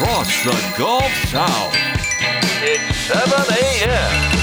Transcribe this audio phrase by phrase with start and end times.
[0.00, 1.74] Across the Gulf South,
[2.62, 4.38] it's 7 a.m.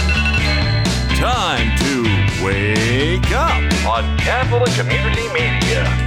[1.16, 6.05] Time to wake up on Catholic Community Media.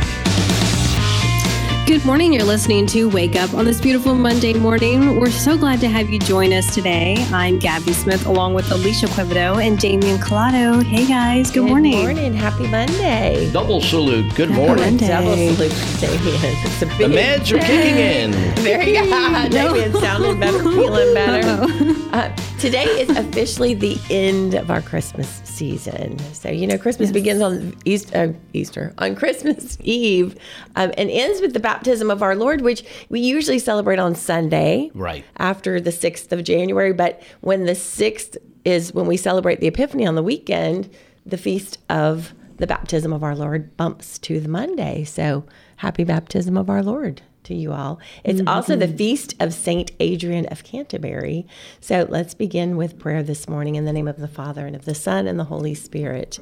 [1.89, 2.35] Good morning.
[2.35, 5.19] You're listening to Wake Up on this beautiful Monday morning.
[5.19, 7.17] We're so glad to have you join us today.
[7.33, 10.83] I'm Gabby Smith along with Alicia Quivido and Damian Collado.
[10.83, 11.93] Hey guys, good, good morning.
[11.93, 12.35] Good morning.
[12.35, 13.51] Happy Monday.
[13.53, 14.35] Double salute.
[14.35, 14.85] Good Happy morning.
[14.85, 15.09] Monday.
[15.09, 16.57] Double salute, Damian.
[16.67, 18.33] It's a big The meds are kicking in.
[18.57, 19.51] Very good.
[19.51, 21.65] Damian sounding better, feeling better.
[22.13, 26.19] Uh, today is officially the end of our Christmas season.
[26.35, 27.15] So, you know, Christmas Yes.
[27.15, 30.37] begins on Easter, uh, Easter, on Christmas Eve
[30.75, 34.91] um, and ends with the baptism of our Lord, which we usually celebrate on Sunday.
[34.95, 35.25] Right.
[35.37, 36.93] After the 6th of January.
[36.93, 40.91] But when the 6th is when we celebrate the Epiphany on the weekend,
[41.25, 45.05] the feast of the baptism of our Lord bumps to the Monday.
[45.05, 45.45] So,
[45.77, 47.99] happy baptism of our Lord to you all.
[48.25, 48.97] It's also the mm-hmm.
[48.97, 51.47] feast of Saint Adrian of Canterbury.
[51.81, 54.85] So let's begin with prayer this morning in the name of the Father and of
[54.85, 56.39] the Son and the Holy Spirit.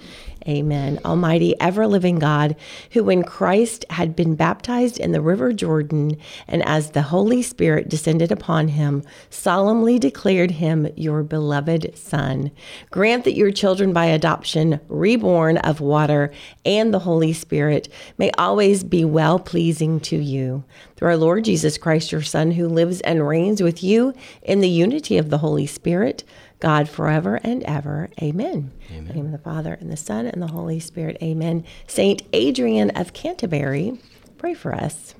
[0.48, 1.00] Amen.
[1.04, 2.54] Almighty, ever living God,
[2.92, 7.88] who when Christ had been baptized in the river Jordan, and as the Holy Spirit
[7.88, 12.50] descended upon him, solemnly declared him your beloved Son,
[12.90, 16.32] grant that your children by adoption, reborn of water
[16.64, 20.64] and the Holy Spirit, may always be well pleasing to you.
[20.96, 24.68] Through our Lord Jesus Christ, your Son, who lives and reigns with you in the
[24.68, 26.24] unity of the Holy Spirit,
[26.58, 28.08] God forever and ever.
[28.22, 28.72] Amen.
[28.88, 31.18] In the name of the Father and the Son and the Holy Spirit.
[31.22, 31.64] Amen.
[31.86, 34.00] Saint Adrian of Canterbury,
[34.38, 35.14] pray for us.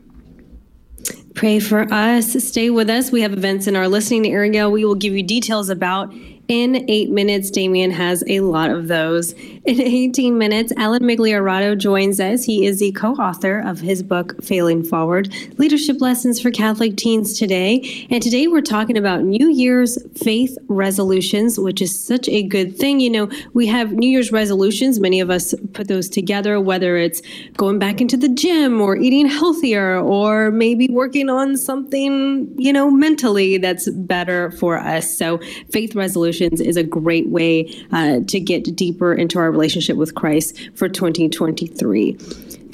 [1.35, 2.33] Pray for us.
[2.43, 3.13] Stay with us.
[3.13, 4.71] We have events in our listening area.
[4.71, 6.13] We will give you details about
[6.49, 7.51] in eight minutes.
[7.51, 9.33] Damian has a lot of those.
[9.65, 12.45] In 18 minutes, Alan Migliorato joins us.
[12.45, 17.37] He is the co author of his book, Failing Forward Leadership Lessons for Catholic Teens
[17.37, 18.07] Today.
[18.11, 23.01] And today we're talking about New Year's faith resolutions, which is such a good thing.
[23.01, 25.01] You know, we have New Year's resolutions.
[25.01, 27.23] Many of us put those together, whether it's
[27.57, 32.89] going back into the gym or eating healthier or maybe working on something, you know,
[32.89, 35.17] mentally that's better for us.
[35.17, 35.41] So,
[35.73, 40.71] faith resolutions is a great way uh, to get deeper into our relationship with Christ
[40.75, 42.17] for 2023.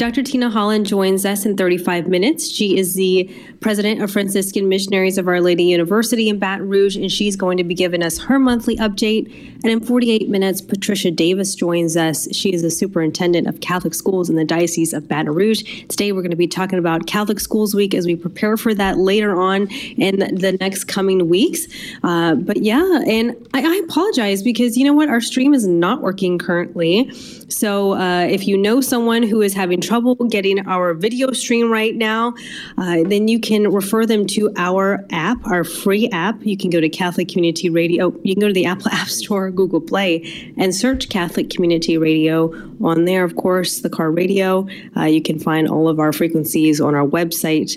[0.02, 0.24] Dr.
[0.24, 2.50] Tina Holland joins us in 35 minutes.
[2.50, 7.08] She is the president of Franciscan Missionaries of Our Lady University in Baton Rouge, and
[7.08, 9.32] she's going to be giving us her monthly update.
[9.62, 12.26] And in 48 minutes, Patricia Davis joins us.
[12.34, 15.62] She is the superintendent of Catholic schools in the Diocese of Baton Rouge.
[15.86, 18.98] Today, we're going to be talking about Catholic Schools Week as we prepare for that
[18.98, 21.68] later on in the next coming weeks.
[22.02, 25.08] Uh, but yeah, and I, I apologize because you know what?
[25.08, 27.08] Our stream is not working currently.
[27.52, 31.94] So uh, if you know someone who is having trouble getting our video stream right
[31.94, 32.34] now,
[32.78, 36.44] uh, then you can refer them to our app, our free app.
[36.44, 38.12] You can go to Catholic Community Radio.
[38.22, 42.52] You can go to the Apple App Store, Google Play, and search Catholic Community Radio.
[42.82, 44.66] On there, of course, the car radio.
[44.96, 47.76] Uh, you can find all of our frequencies on our website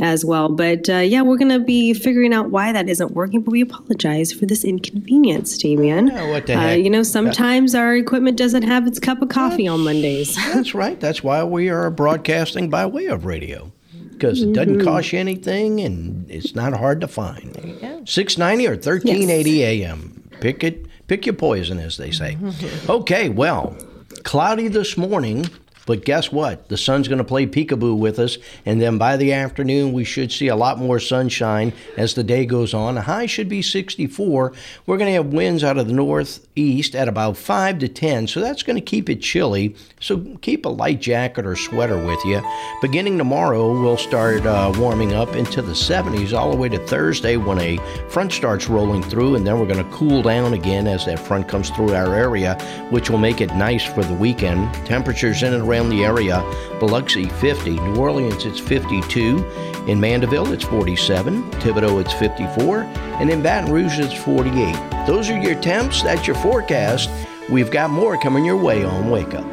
[0.00, 0.48] as well.
[0.48, 3.60] But uh, yeah, we're going to be figuring out why that isn't working, but we
[3.60, 6.08] apologize for this inconvenience, Damian.
[6.08, 6.80] Yeah, what the Uh, heck?
[6.80, 10.34] you know, sometimes our equipment doesn't have its cup of coffee on Mondays.
[10.54, 10.98] That's right.
[10.98, 13.72] That's why we are broadcasting by way of radio.
[14.10, 14.84] Because it doesn't Mm-hmm.
[14.86, 17.52] cost you anything and it's not hard to find.
[18.04, 20.28] 690 or 1380 AM.
[20.40, 22.38] Pick it, pick your poison, as they say.
[22.88, 23.76] okay, well,
[24.22, 25.46] cloudy this morning,
[25.86, 26.68] but guess what?
[26.68, 30.32] The sun's going to play peekaboo with us, and then by the afternoon, we should
[30.32, 32.94] see a lot more sunshine as the day goes on.
[32.94, 34.52] The high should be 64.
[34.86, 38.40] We're going to have winds out of the northeast at about 5 to 10, so
[38.40, 39.76] that's going to keep it chilly.
[40.00, 42.42] So keep a light jacket or sweater with you.
[42.80, 47.36] Beginning tomorrow, we'll start uh, warming up into the 70s all the way to Thursday
[47.36, 47.76] when a
[48.08, 51.46] front starts rolling through, and then we're going to cool down again as that front
[51.48, 52.54] comes through our area,
[52.90, 54.72] which will make it nice for the weekend.
[54.86, 56.42] Temperatures in and around around the area.
[56.78, 59.44] Biloxi 50, New Orleans it's 52,
[59.88, 62.82] in Mandeville it's 47, Thibodaux it's 54,
[63.18, 65.06] and in Baton Rouge it's 48.
[65.06, 67.10] Those are your temps, that's your forecast.
[67.50, 69.44] We've got more coming your way on Wake Up.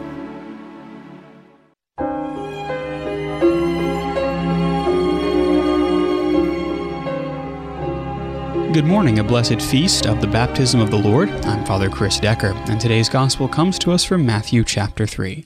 [8.74, 11.30] Good morning, a blessed feast of the baptism of the Lord.
[11.46, 15.46] I'm Father Chris Decker, and today's gospel comes to us from Matthew chapter 3.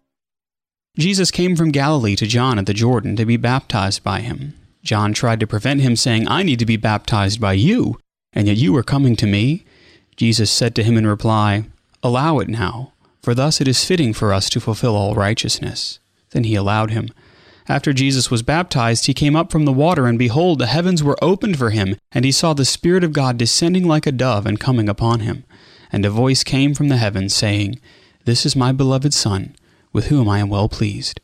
[0.97, 4.53] Jesus came from Galilee to John at the Jordan to be baptized by him.
[4.81, 7.99] John tried to prevent him, saying, I need to be baptized by you,
[8.31, 9.65] and yet you are coming to me?
[10.15, 11.65] Jesus said to him in reply,
[12.01, 15.99] Allow it now, for thus it is fitting for us to fulfill all righteousness.
[16.29, 17.09] Then he allowed him.
[17.67, 21.17] After Jesus was baptized, he came up from the water, and behold, the heavens were
[21.21, 24.59] opened for him, and he saw the Spirit of God descending like a dove and
[24.59, 25.43] coming upon him.
[25.91, 27.79] And a voice came from the heavens, saying,
[28.25, 29.55] This is my beloved Son,
[29.95, 31.21] with whom I am well pleased.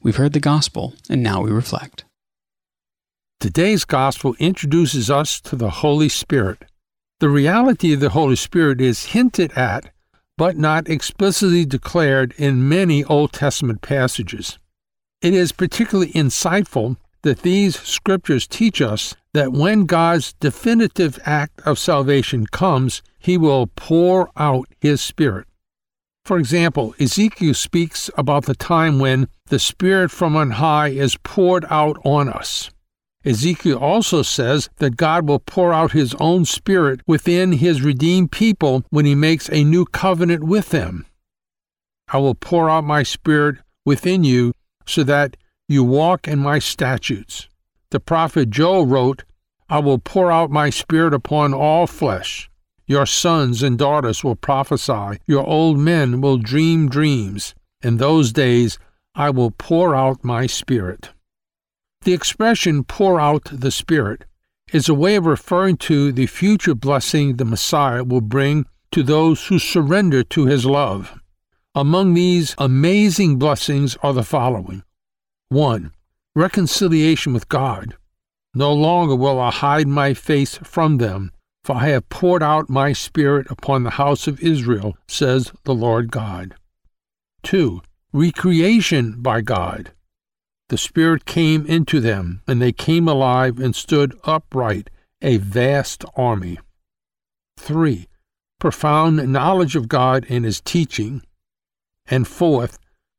[0.00, 2.06] We've heard the gospel, and now we reflect.
[3.40, 6.64] Today's gospel introduces us to the Holy Spirit.
[7.20, 9.92] The reality of the Holy Spirit is hinted at,
[10.38, 14.58] but not explicitly declared in many Old Testament passages.
[15.20, 21.78] It is particularly insightful that these scriptures teach us that when God's definitive act of
[21.78, 25.46] salvation comes, he will pour out his Spirit.
[26.26, 31.64] For example, Ezekiel speaks about the time when the Spirit from on high is poured
[31.70, 32.68] out on us.
[33.24, 38.82] Ezekiel also says that God will pour out his own Spirit within his redeemed people
[38.90, 41.06] when he makes a new covenant with them.
[42.08, 44.52] I will pour out my Spirit within you
[44.84, 45.36] so that
[45.68, 47.48] you walk in my statutes.
[47.90, 49.22] The prophet Joel wrote,
[49.68, 52.50] I will pour out my Spirit upon all flesh.
[52.88, 57.54] Your sons and daughters will prophesy, your old men will dream dreams.
[57.82, 58.78] In those days
[59.14, 61.10] I will pour out my Spirit.
[62.02, 64.24] The expression pour out the Spirit
[64.72, 69.46] is a way of referring to the future blessing the Messiah will bring to those
[69.46, 71.18] who surrender to his love.
[71.74, 74.82] Among these amazing blessings are the following
[75.48, 75.90] 1.
[76.34, 77.96] Reconciliation with God.
[78.54, 81.32] No longer will I hide my face from them,
[81.66, 86.12] for I have poured out my Spirit upon the house of Israel, says the Lord
[86.12, 86.54] God.
[87.42, 87.82] 2.
[88.12, 89.90] Recreation by God.
[90.68, 94.90] The Spirit came into them, and they came alive and stood upright,
[95.20, 96.60] a vast army.
[97.58, 98.06] 3.
[98.60, 101.20] Profound knowledge of God and His teaching.
[102.06, 102.78] And fourth,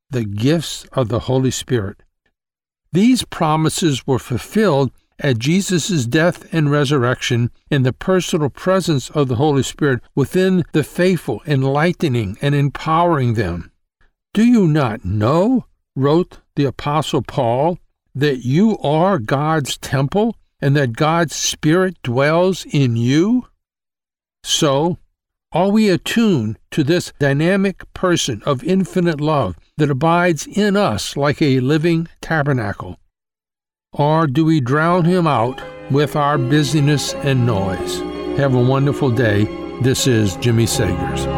[0.10, 2.02] the gifts of the Holy Spirit.
[2.94, 9.36] These promises were fulfilled at Jesus' death and resurrection in the personal presence of the
[9.36, 13.72] Holy Spirit within the faithful, enlightening and empowering them.
[14.34, 15.66] Do you not know,
[15.96, 17.80] wrote the Apostle Paul,
[18.14, 23.48] that you are God's temple and that God's Spirit dwells in you?
[24.44, 24.98] So,
[25.52, 31.42] are we attuned to this dynamic person of infinite love that abides in us like
[31.42, 33.00] a living tabernacle?
[33.98, 35.60] Or do we drown him out
[35.90, 38.00] with our busyness and noise?
[38.38, 39.46] Have a wonderful day.
[39.82, 41.37] This is Jimmy Seghers.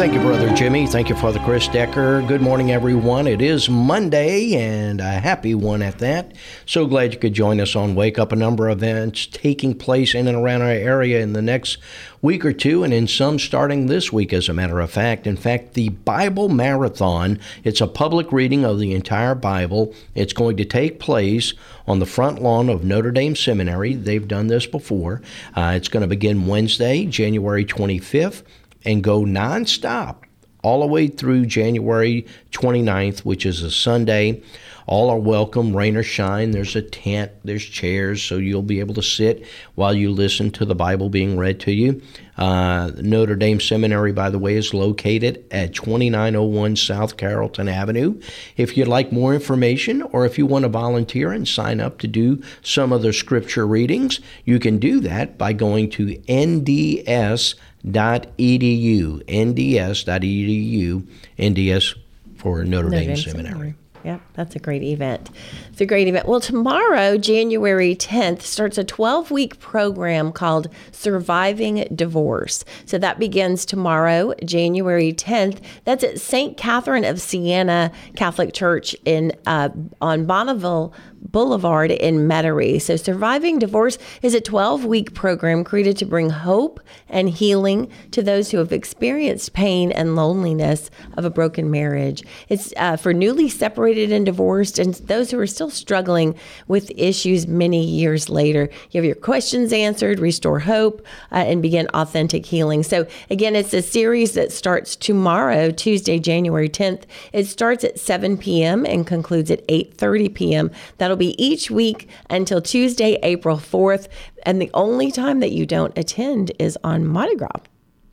[0.00, 0.86] Thank you, Brother Jimmy.
[0.86, 2.22] Thank you, Father Chris Decker.
[2.22, 3.26] Good morning, everyone.
[3.26, 6.32] It is Monday and a happy one at that.
[6.64, 8.32] So glad you could join us on Wake Up.
[8.32, 11.76] A number of events taking place in and around our area in the next
[12.22, 15.26] week or two, and in some starting this week, as a matter of fact.
[15.26, 19.94] In fact, the Bible Marathon, it's a public reading of the entire Bible.
[20.14, 21.52] It's going to take place
[21.86, 23.96] on the front lawn of Notre Dame Seminary.
[23.96, 25.20] They've done this before.
[25.54, 28.44] Uh, it's going to begin Wednesday, January 25th
[28.84, 30.24] and go nonstop
[30.62, 34.42] all the way through January 29th, which is a Sunday.
[34.86, 36.50] All are welcome, rain or shine.
[36.50, 39.46] There's a tent, there's chairs, so you'll be able to sit
[39.76, 42.02] while you listen to the Bible being read to you.
[42.36, 48.20] Uh, Notre Dame Seminary, by the way, is located at 2901 South Carrollton Avenue.
[48.56, 52.08] If you'd like more information or if you want to volunteer and sign up to
[52.08, 59.24] do some of the scripture readings, you can do that by going to NDS nds.edu,
[59.24, 61.06] nds.edu,
[61.38, 61.98] NDS
[62.36, 63.50] for Notre, Notre Dame, Dame Seminary.
[63.50, 63.74] Seminary.
[64.04, 65.28] Yep, that's a great event.
[65.70, 66.26] It's a great event.
[66.26, 72.64] Well, tomorrow, January 10th, starts a 12 week program called Surviving Divorce.
[72.86, 75.60] So that begins tomorrow, January 10th.
[75.84, 76.56] That's at St.
[76.56, 79.68] Catherine of Siena Catholic Church in uh,
[80.00, 82.80] on Bonnabel Boulevard in Metairie.
[82.80, 88.22] So, Surviving Divorce is a 12 week program created to bring hope and healing to
[88.22, 92.22] those who have experienced pain and loneliness of a broken marriage.
[92.48, 96.34] It's uh, for newly separated and divorced, and those who are still struggling
[96.68, 98.70] with issues many years later.
[98.90, 102.82] You have your questions answered, restore hope, uh, and begin authentic healing.
[102.82, 107.04] So, again, it's a series that starts tomorrow, Tuesday, January 10th.
[107.32, 108.86] It starts at 7 p.m.
[108.86, 110.70] and concludes at 8:30 p.m.
[111.10, 114.06] That'll be each week until Tuesday, April 4th.
[114.44, 117.50] And the only time that you don't attend is on Mardi Gras.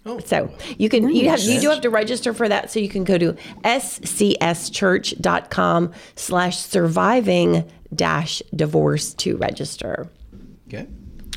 [0.07, 2.71] Oh, so you can you have you do have to register for that.
[2.71, 10.09] So you can go to scschurch.com slash surviving dash divorce to register.
[10.67, 10.87] Okay.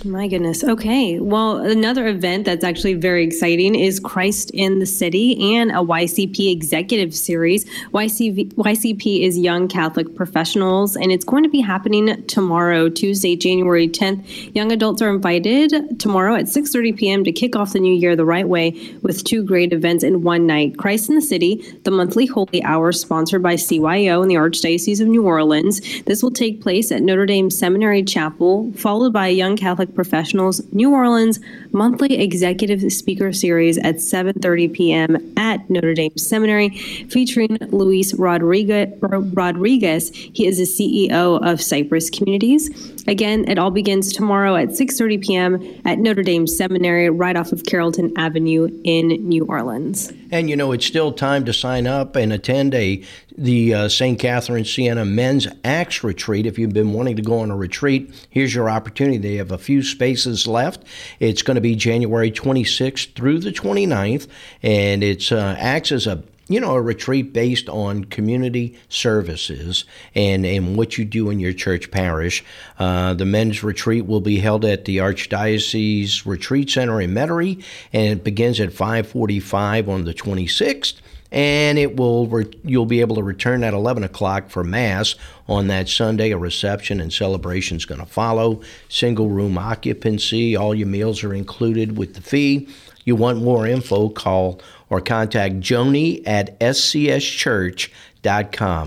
[0.05, 0.65] My goodness.
[0.65, 1.21] Okay.
[1.21, 6.51] Well, another event that's actually very exciting is Christ in the City and a YCP
[6.51, 7.67] executive series.
[7.91, 13.89] YCV, YCP is Young Catholic Professionals, and it's going to be happening tomorrow, Tuesday, January
[13.89, 14.55] 10th.
[14.55, 17.25] Young adults are invited tomorrow at 6:30 p.m.
[17.25, 18.71] to kick off the new year the right way
[19.03, 20.79] with two great events in one night.
[20.79, 25.09] Christ in the City, the monthly holy hour sponsored by CYO and the Archdiocese of
[25.09, 25.83] New Orleans.
[26.05, 30.61] This will take place at Notre Dame Seminary Chapel, followed by a Young Catholic Professionals
[30.73, 31.41] New Orleans
[31.73, 35.35] monthly executive speaker series at 7:30 p.m.
[35.37, 36.71] at Notre Dame Seminary
[37.11, 38.89] featuring Luis Rodriguez.
[39.01, 40.11] Rodriguez.
[40.11, 42.71] He is the CEO of Cypress Communities.
[43.07, 45.81] Again, it all begins tomorrow at 6:30 p.m.
[45.85, 50.13] at Notre Dame Seminary right off of Carrollton Avenue in New Orleans.
[50.31, 53.03] And you know, it's still time to sign up and attend a
[53.41, 54.19] the uh, St.
[54.19, 56.45] Catherine Siena Men's Acts Retreat.
[56.45, 59.17] If you've been wanting to go on a retreat, here's your opportunity.
[59.17, 60.85] They have a few spaces left.
[61.21, 64.29] It's going to be January 26th through the 29th,
[64.63, 69.85] and it's uh, acts as a you know, a retreat based on community services
[70.17, 72.45] and, and what you do in your church parish.
[72.77, 78.19] Uh, the men's retreat will be held at the Archdiocese Retreat Center in Metairie, and
[78.19, 80.95] it begins at 545 on the 26th
[81.33, 85.15] and it will re- you'll be able to return at 11 o'clock for mass
[85.49, 86.31] on that sunday.
[86.31, 88.61] A reception and celebration is going to follow.
[88.89, 92.69] Single room occupancy all your meals are included with the fee.
[93.05, 97.91] You want more info call or contact joni at scschurch.com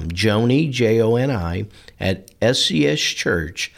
[0.09, 1.65] joni j-o-n-i
[1.99, 3.73] at scschurch.com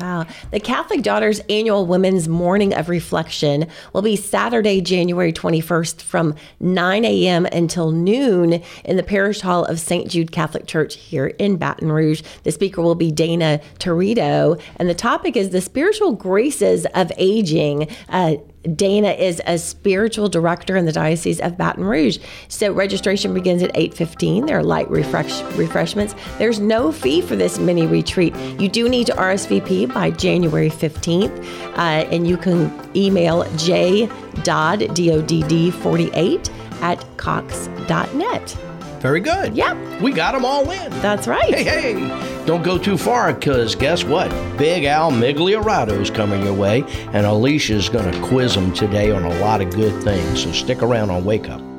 [0.00, 0.24] Wow.
[0.50, 7.04] The Catholic Daughters annual Women's Morning of Reflection will be Saturday, January 21st from 9
[7.04, 7.44] a.m.
[7.44, 10.08] until noon in the Parish Hall of St.
[10.08, 12.22] Jude Catholic Church here in Baton Rouge.
[12.44, 17.86] The speaker will be Dana Torito, and the topic is the spiritual graces of aging.
[18.08, 18.36] Uh,
[18.76, 22.18] Dana is a spiritual director in the Diocese of Baton Rouge.
[22.48, 24.46] So registration begins at 8:15.
[24.46, 26.14] There are light refresh refreshments.
[26.38, 28.34] There's no fee for this mini retreat.
[28.58, 31.44] You do need to RSVP by January 15th,
[31.76, 36.50] uh, and you can email j.dodd, D-O-D-D 48
[36.82, 38.58] at cox.net.
[39.00, 39.56] Very good.
[39.56, 40.02] Yep.
[40.02, 40.90] We got them all in.
[41.00, 41.54] That's right.
[41.54, 42.44] Hey, hey.
[42.44, 44.28] Don't go too far because guess what?
[44.58, 49.40] Big Al Migliorato's coming your way, and Alicia's going to quiz them today on a
[49.40, 50.42] lot of good things.
[50.42, 51.69] So stick around on Wake Up.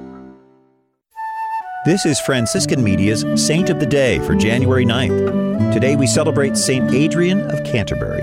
[1.84, 5.74] This is Franciscan Media's Saint of the Day for January 9th.
[5.74, 6.94] Today we celebrate St.
[6.94, 8.22] Adrian of Canterbury.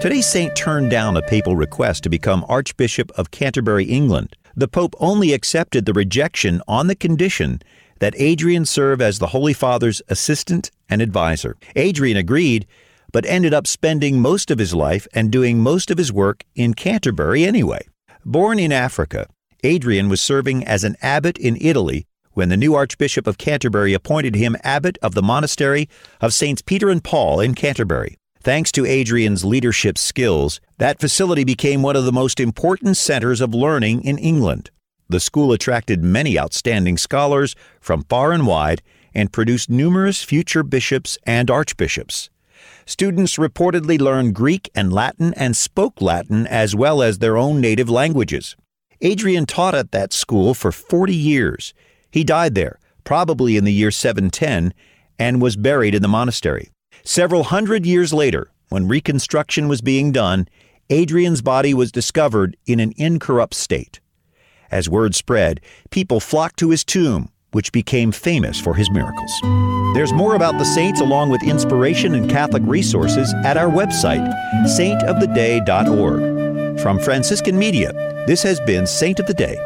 [0.00, 4.34] Today's saint turned down a papal request to become Archbishop of Canterbury, England.
[4.56, 7.62] The Pope only accepted the rejection on the condition
[8.00, 11.56] that Adrian serve as the Holy Father's assistant and advisor.
[11.76, 12.66] Adrian agreed,
[13.12, 16.74] but ended up spending most of his life and doing most of his work in
[16.74, 17.86] Canterbury anyway.
[18.24, 19.28] Born in Africa,
[19.62, 22.08] Adrian was serving as an abbot in Italy
[22.40, 25.90] when the new Archbishop of Canterbury appointed him abbot of the monastery
[26.22, 28.16] of Saints Peter and Paul in Canterbury.
[28.42, 33.54] Thanks to Adrian's leadership skills, that facility became one of the most important centers of
[33.54, 34.70] learning in England.
[35.10, 38.80] The school attracted many outstanding scholars from far and wide
[39.12, 42.30] and produced numerous future bishops and archbishops.
[42.86, 47.90] Students reportedly learned Greek and Latin and spoke Latin as well as their own native
[47.90, 48.56] languages.
[49.02, 51.74] Adrian taught at that school for 40 years.
[52.10, 54.72] He died there, probably in the year 710,
[55.18, 56.70] and was buried in the monastery.
[57.04, 60.48] Several hundred years later, when reconstruction was being done,
[60.90, 64.00] Adrian's body was discovered in an incorrupt state.
[64.70, 69.32] As word spread, people flocked to his tomb, which became famous for his miracles.
[69.94, 74.24] There's more about the saints along with inspiration and Catholic resources at our website,
[74.66, 76.80] saintoftheday.org.
[76.80, 77.92] From Franciscan Media,
[78.26, 79.56] this has been Saint of the Day.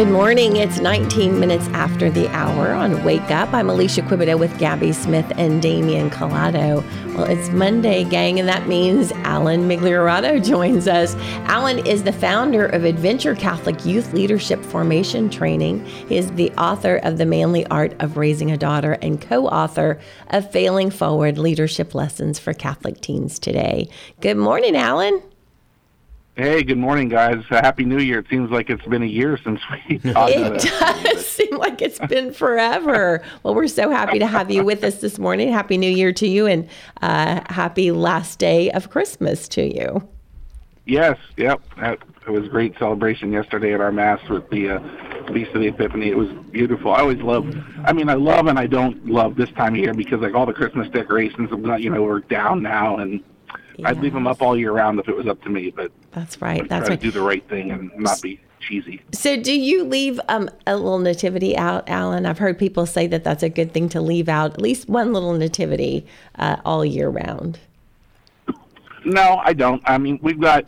[0.00, 0.56] Good morning.
[0.56, 3.52] It's 19 minutes after the hour on Wake Up.
[3.52, 6.82] I'm Alicia Quibido with Gabby Smith and Damian Collado.
[7.14, 11.14] Well, it's Monday, gang, and that means Alan Migliorato joins us.
[11.50, 15.84] Alan is the founder of Adventure Catholic Youth Leadership Formation Training.
[15.84, 20.00] He is the author of The Manly Art of Raising a Daughter and co author
[20.28, 23.90] of Failing Forward Leadership Lessons for Catholic Teens Today.
[24.22, 25.20] Good morning, Alan.
[26.40, 27.44] Hey, good morning, guys.
[27.50, 28.20] Happy New Year.
[28.20, 30.32] It seems like it's been a year since we talked.
[30.32, 33.22] It does seem like it's been forever.
[33.42, 35.52] well, we're so happy to have you with us this morning.
[35.52, 36.66] Happy New Year to you and
[37.02, 40.08] uh, happy last day of Christmas to you.
[40.86, 41.60] Yes, yep.
[41.78, 45.60] That, it was a great celebration yesterday at our Mass with the uh, Feast of
[45.60, 46.08] the Epiphany.
[46.08, 46.94] It was beautiful.
[46.94, 47.54] I always love,
[47.84, 50.46] I mean, I love and I don't love this time of year because, like, all
[50.46, 53.22] the Christmas decorations, you know, are down now and
[53.84, 56.40] I'd leave them up all year round if it was up to me, but that's
[56.42, 56.62] right.
[56.62, 57.00] I'd That's try right.
[57.00, 59.00] to do the right thing and not be cheesy.
[59.12, 62.26] So, do you leave um, a little nativity out, Alan?
[62.26, 65.12] I've heard people say that that's a good thing to leave out at least one
[65.12, 66.06] little nativity
[66.38, 67.58] uh, all year round.
[69.04, 69.82] No, I don't.
[69.86, 70.66] I mean, we've got,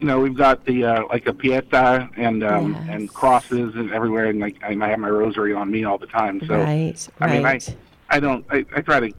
[0.00, 2.86] you know, we've got the uh, like a pieta and um, Yes.
[2.90, 6.06] and crosses and everywhere, and like and I have my rosary on me all the
[6.06, 6.40] time.
[6.46, 7.60] So right, I mean, I.
[8.10, 8.44] I don't.
[8.50, 9.12] I, I try to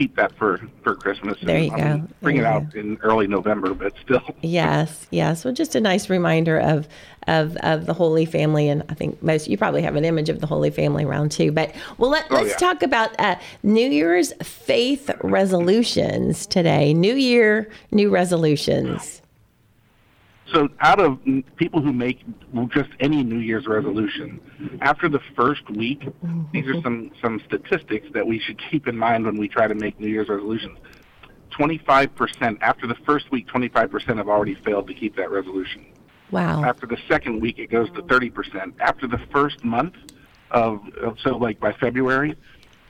[0.00, 1.36] keep that for for Christmas.
[1.42, 1.84] There and, you I go.
[1.84, 4.22] mean, bring There it out in early November, but still.
[4.42, 5.44] Yes, yes.
[5.44, 6.88] Well, just a nice reminder of
[7.28, 10.40] of of the Holy Family, and I think most you probably have an image of
[10.40, 11.52] the Holy Family around too.
[11.52, 12.56] But well, let, Oh, let's yeah.
[12.56, 16.94] talk about uh, New Year's faith resolutions today.
[16.94, 19.20] New Year, new resolutions.
[20.52, 21.18] So, out of
[21.56, 22.24] people who make
[22.68, 24.40] just any New Year's resolution,
[24.80, 26.08] after the first week,
[26.52, 29.74] these are some some statistics that we should keep in mind when we try to
[29.74, 30.78] make New Year's resolutions.
[31.50, 35.86] Twenty-five percent after the first week, twenty-five percent have already failed to keep that resolution.
[36.30, 36.64] Wow.
[36.64, 38.74] After the second week, it goes to thirty percent.
[38.80, 39.94] After the first month
[40.50, 42.36] of, of so like by February,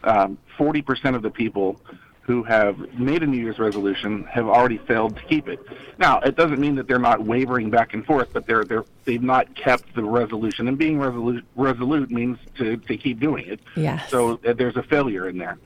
[0.04, 1.80] um, forty percent of the people
[2.20, 5.58] who have made a New Year's resolution have already failed to keep it.
[5.98, 9.22] Now, it doesn't mean that they're not wavering back and forth, but they're they're they've
[9.22, 10.68] not kept the resolution.
[10.68, 13.60] And being resolute resolute means to to keep doing it.
[13.74, 14.08] Yes.
[14.10, 15.58] So uh, there's a failure in there.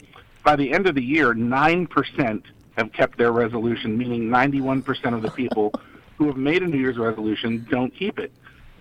[0.43, 2.45] By the end of the year, nine percent
[2.77, 5.73] have kept their resolution, meaning ninety-one percent of the people
[6.17, 8.33] who have made a New Year's resolution don't keep it.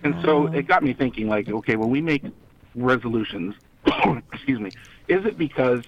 [0.04, 2.24] And so it got me thinking, like, okay, when we make
[2.74, 3.54] resolutions,
[4.32, 4.70] excuse me,
[5.08, 5.82] is it because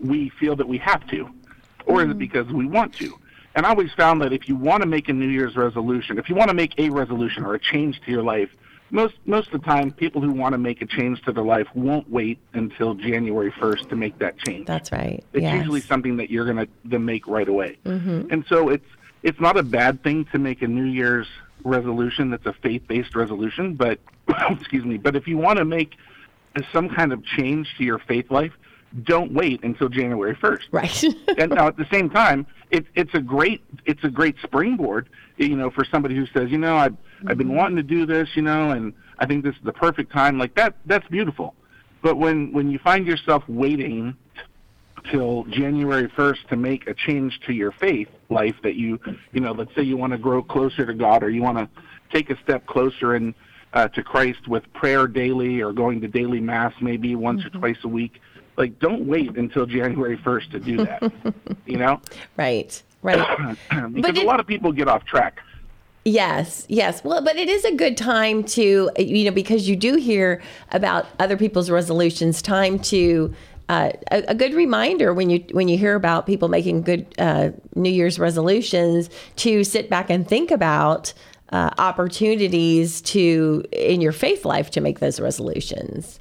[0.00, 1.28] we feel that we have to,
[1.86, 3.18] or is it because we want to?
[3.54, 6.28] And I always found that if you want to make a New Year's resolution, if
[6.28, 8.50] you want to make a resolution or a change to your life,
[8.90, 11.66] most most of the time, people who want to make a change to their life
[11.74, 14.66] won't wait until January 1st to make that change.
[14.66, 15.22] That's right.
[15.32, 15.56] It's yes.
[15.56, 17.76] usually something that you're going to make right away.
[17.84, 18.32] Mhm.
[18.32, 18.86] And so it's
[19.22, 21.26] it's not a bad thing to make a New Year's
[21.64, 23.98] resolution that's a faith-based resolution, but
[24.50, 25.96] excuse me, but if you want to make
[26.72, 28.52] some kind of change to your faith life,
[29.02, 30.62] don't wait until January 1st.
[30.72, 31.04] Right.
[31.38, 35.56] and now at the same time, it, it's a great it's a great springboard, you
[35.56, 36.96] know, for somebody who says, you know, I've
[37.26, 40.12] I've been wanting to do this, you know, and I think this is the perfect
[40.12, 40.38] time.
[40.38, 41.54] Like that that's beautiful.
[42.02, 44.16] But when when you find yourself waiting
[45.10, 49.00] till January 1st to make a change to your faith life that you,
[49.32, 51.68] you know, let's say you want to grow closer to God or you want to
[52.10, 53.34] take a step closer in
[53.72, 57.76] uh, to Christ with prayer daily or going to daily mass maybe once or twice
[57.84, 58.20] a week.
[58.58, 61.12] Like, don't wait until January 1st to do that.
[61.66, 62.00] you know,
[62.36, 62.82] right.
[63.02, 63.56] Right.
[63.94, 65.40] because a lot of people get off track.
[66.04, 67.04] Yes, yes.
[67.04, 70.42] Well, but it is a good time to, you know, because you do hear
[70.72, 72.42] about other people's resolutions.
[72.42, 73.32] Time to
[73.68, 77.50] uh, a, a good reminder when you when you hear about people making good uh,
[77.74, 81.12] New Year's resolutions to sit back and think about
[81.52, 86.18] uh, opportunities to in your faith life to make those resolutions.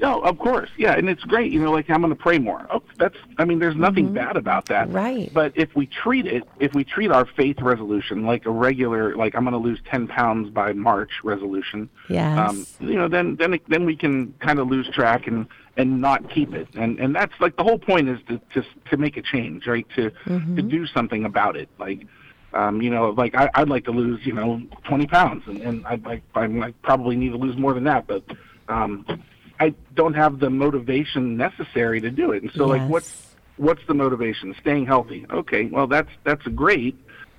[0.00, 1.52] No, of course, yeah, and it's great.
[1.52, 2.66] You know, like I'm going to pray more.
[2.70, 3.16] Oh, that's.
[3.38, 4.90] I mean, there's nothing bad about that.
[4.90, 5.32] Right.
[5.32, 9.36] But if we treat it, if we treat our faith resolution like a regular, like
[9.36, 12.36] I'm going to lose 10 pounds by March resolution, Yes.
[12.38, 16.28] um, you know, then then then we can kind of lose track and and not
[16.28, 16.66] keep it.
[16.74, 19.86] And and that's like the whole point is to to to make a change, right?
[19.94, 20.10] To
[20.56, 22.06] to do something about it, like.
[22.52, 25.84] Um, you know, like I, I'd like to lose, you know, 20 pounds, and, and
[25.88, 28.22] I'd I, I, I probably need to lose more than that, but
[28.68, 29.04] um,
[29.60, 32.42] I don't have the motivation necessary to do it.
[32.42, 34.54] And so, like, what's what's the motivation?
[34.60, 35.26] Staying healthy.
[35.30, 36.96] Okay, well, that's that's great,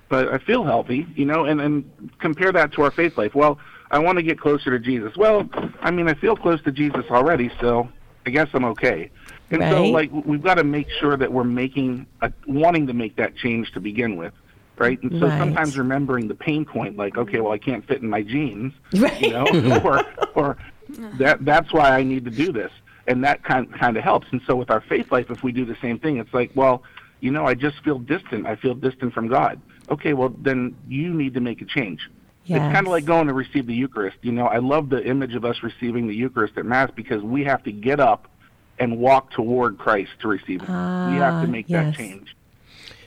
[0.08, 1.44] but I feel healthy, you know.
[1.44, 3.34] And and compare that to our faith life.
[3.34, 3.58] Well,
[3.90, 5.16] I want to get closer to Jesus.
[5.16, 5.48] Well,
[5.80, 7.88] I mean, I feel close to Jesus already, so
[8.26, 9.10] I guess I'm okay.
[9.50, 13.14] And so, like, we've got to make sure that we're making a, wanting to make
[13.16, 14.32] that change to begin with.
[14.78, 15.00] right?
[15.02, 15.38] And so Right.
[15.38, 19.20] sometimes remembering the pain point, like, okay, well, I can't fit in my jeans, Right.
[19.20, 19.46] you know,
[19.84, 20.56] or or
[21.18, 22.72] that that's why I need to do this,
[23.06, 24.26] and that kind kind of helps.
[24.30, 26.82] And so with our faith life, if we do the same thing, it's like, well,
[27.20, 28.46] you know, I just feel distant.
[28.46, 29.60] I feel distant from God.
[29.90, 32.10] Okay, well, then you need to make a change.
[32.48, 34.18] It's kind of like going to receive the Eucharist.
[34.22, 37.42] You know, I love the image of us receiving the Eucharist at Mass because we
[37.42, 38.28] have to get up
[38.78, 40.68] and walk toward Christ to receive it.
[40.68, 41.86] we have Ah, to make yes.
[41.86, 42.36] that change.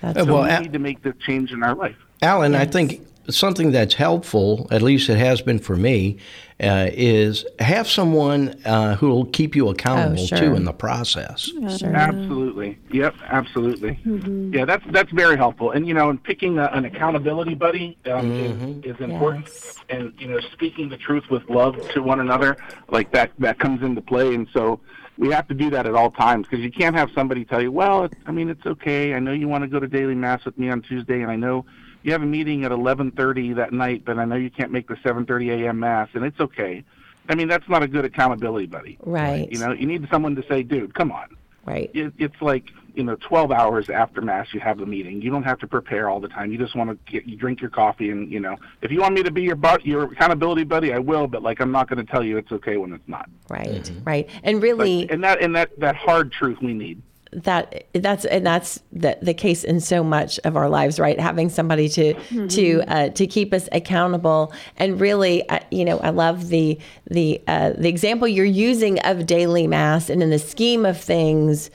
[0.01, 1.95] That's Uh, So well, we a- need to make this change in our life.
[2.21, 6.17] Alan, I think something that's helpful, at least it has been for me,
[6.61, 10.37] uh, is have someone uh, who will keep you accountable Oh, sure.
[10.37, 11.51] too in the process.
[11.77, 11.95] sure.
[11.95, 12.77] Absolutely.
[12.91, 13.15] Yep.
[13.23, 13.99] Absolutely.
[14.05, 14.53] Mm-hmm.
[14.53, 15.71] Yeah, that's that's very helpful.
[15.71, 18.79] And you know, and picking a, an accountability buddy um, Mm-hmm.
[18.89, 19.45] is, is important.
[19.45, 19.75] Yes.
[19.89, 22.57] And you know, speaking the truth with love to one another,
[22.89, 24.33] like that that comes into play.
[24.35, 24.79] And so
[25.17, 27.71] we have to do that at all times because you can't have somebody tell you,
[27.71, 29.13] well, it, I mean, it's okay.
[29.13, 31.35] I know you want to go to daily mass with me on Tuesday, and I
[31.35, 31.65] know
[32.03, 34.95] you have a meeting at 11:30 that night, but I know you can't make the
[34.95, 35.79] 7:30 a.m.
[35.79, 36.83] mass, and it's okay.
[37.27, 38.97] I mean, that's not a good accountability buddy.
[39.03, 39.51] Right.
[39.51, 41.27] You know, you need someone to say, dude, come on
[41.65, 41.91] Right.
[41.93, 45.43] it, it's like you know 12 hours after mass you have the meeting you don't
[45.43, 48.09] have to prepare all the time you just want to get you drink your coffee
[48.09, 50.97] and you know if you want me to be your but your accountability buddy i
[50.97, 53.67] will but like i'm not going to tell you it's okay when it's not Right.
[53.67, 54.03] Mm-hmm.
[54.03, 54.29] Right.
[54.43, 58.81] And really, and that and that that hard truth we need that that's and that's
[58.91, 61.19] the, the case in so much of our lives right?
[61.19, 62.13] Having somebody to
[62.47, 64.53] to uh, to keep us accountable.
[64.77, 66.77] And really uh, you know i love the
[67.09, 71.69] the uh, the example you're using of daily mass and in the scheme of things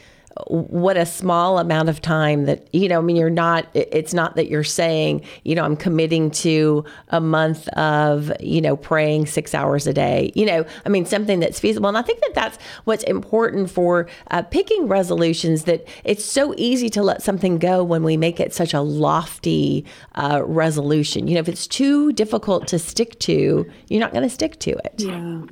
[0.49, 4.35] what a small amount of time that you know i mean you're not it's not
[4.35, 9.55] that you're saying you know i'm committing to a month of you know praying six
[9.55, 10.33] hours a day.
[10.35, 11.89] You know i mean something that's feasible.
[11.89, 16.89] And i think that that's what's important for uh, picking resolutions that it's so easy
[16.91, 19.85] to let something go when we make it such a lofty
[20.17, 21.29] uh, resolution.
[21.29, 24.71] You know if it's too difficult to stick to you're not going to stick to
[24.71, 24.95] it.
[24.99, 25.43] Yeah.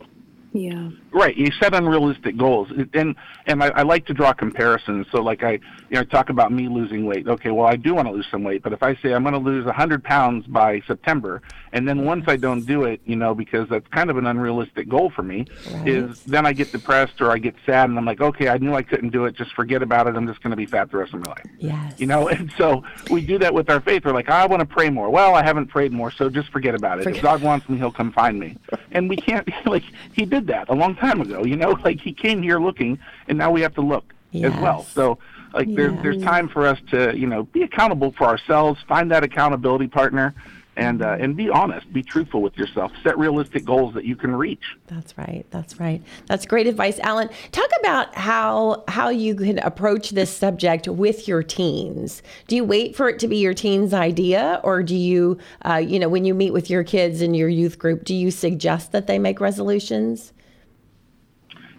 [0.53, 0.91] Yeah.
[1.13, 1.37] Right.
[1.37, 5.07] You set unrealistic goals, and and I, I like to draw comparisons.
[5.11, 5.61] So, like I, you
[5.93, 7.27] know, talk about me losing weight.
[7.27, 9.33] Okay, well, I do want to lose some weight, but if I say I'm going
[9.35, 13.35] to lose 100 pounds by September, and then once I don't do it, you know,
[13.35, 15.47] because that's kind of an unrealistic goal for me,
[15.87, 18.75] is then I get depressed or I get sad, and I'm like, okay, I knew
[18.75, 19.35] I couldn't do it.
[19.35, 20.17] Just forget about it.
[20.17, 21.47] I'm just going to be fat the rest of my life.
[21.59, 24.05] yes You know, and so we do that with our faith.
[24.05, 25.11] We're like, I want to pray more.
[25.11, 27.05] Well, I haven't prayed more, so just forget about it.
[27.05, 28.57] Forget- If God wants me, He'll come find me.
[28.93, 31.45] And we can't, like, He did that a long time ago.
[31.45, 34.83] You know, like He came here looking, and now we have to look as well.
[34.85, 35.19] So,
[35.53, 39.23] like, there's there's time for us to, you know, be accountable for ourselves, find that
[39.23, 40.35] accountability partner,
[40.77, 44.35] and uh, and be honest, be truthful with yourself, set realistic goals that you can
[44.35, 44.77] reach.
[44.87, 45.45] That's right.
[45.51, 46.03] That's right.
[46.27, 47.29] That's great advice, Alan.
[47.51, 52.23] Talk about how how you can approach this subject with your teens.
[52.49, 55.99] Do you wait for it to be your teens' idea, or do you, uh, you
[55.99, 59.07] know, when you meet with your kids in your youth group, do you suggest that
[59.07, 60.33] they make resolutions?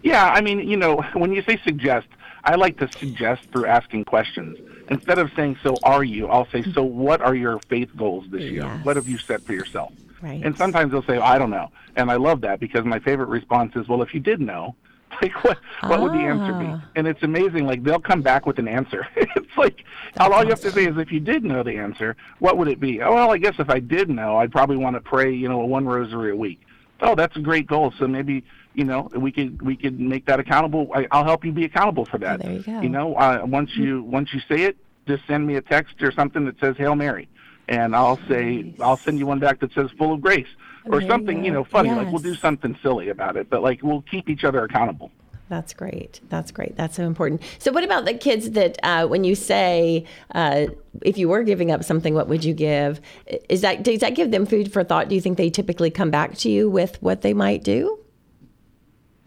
[0.03, 2.08] Yeah, I mean, you know, when you say suggest,
[2.43, 4.60] I like to suggest through asking questions.
[4.93, 8.41] Instead of saying, so are you, I'll say, so what are your faith goals this
[8.41, 8.63] year?
[8.63, 8.86] Yes.
[8.86, 9.91] What have you set for yourself?
[10.21, 10.43] Right.
[10.43, 11.69] And sometimes they'll say, I don't know.
[11.95, 14.75] And I love that because my favorite response is, well, if you did know,
[15.21, 16.65] like what what would the answer be?
[16.65, 16.84] Ah.
[16.95, 17.67] And it's amazing.
[17.67, 19.08] Like they'll come back with an answer.
[19.15, 19.84] it's like
[20.17, 22.67] all, all you have to say is, if you did know the answer, what would
[22.67, 23.01] it be?
[23.01, 25.60] Oh, well, I guess if I did know, I'd probably want to pray, you know,
[25.60, 26.62] one rosary a week.
[27.01, 27.93] Oh, that's a great goal.
[27.99, 30.89] So maybe you know we could we could make that accountable.
[30.93, 32.41] I, I'll help you be accountable for that.
[32.41, 32.81] there you go.
[32.81, 36.12] You know, uh, once you once you say it, just send me a text or
[36.12, 37.27] something that says Hail Mary,
[37.67, 40.47] and I'll say I'll send you one back that says Full of Grace
[40.86, 41.43] or There something.
[41.43, 41.59] You go.
[41.59, 41.91] know, funny.
[41.91, 45.12] Like we'll do something silly about it, but like we'll keep each other accountable.
[45.49, 46.19] That's great.
[46.29, 46.75] That's great.
[46.77, 47.41] That's so important.
[47.59, 50.67] So, what about the kids that, uh, when you say, uh,
[51.03, 53.01] if you were giving up something, what would you give?
[53.49, 55.09] Is that does that give them food for thought?
[55.09, 57.99] Do you think they typically come back to you with what they might do?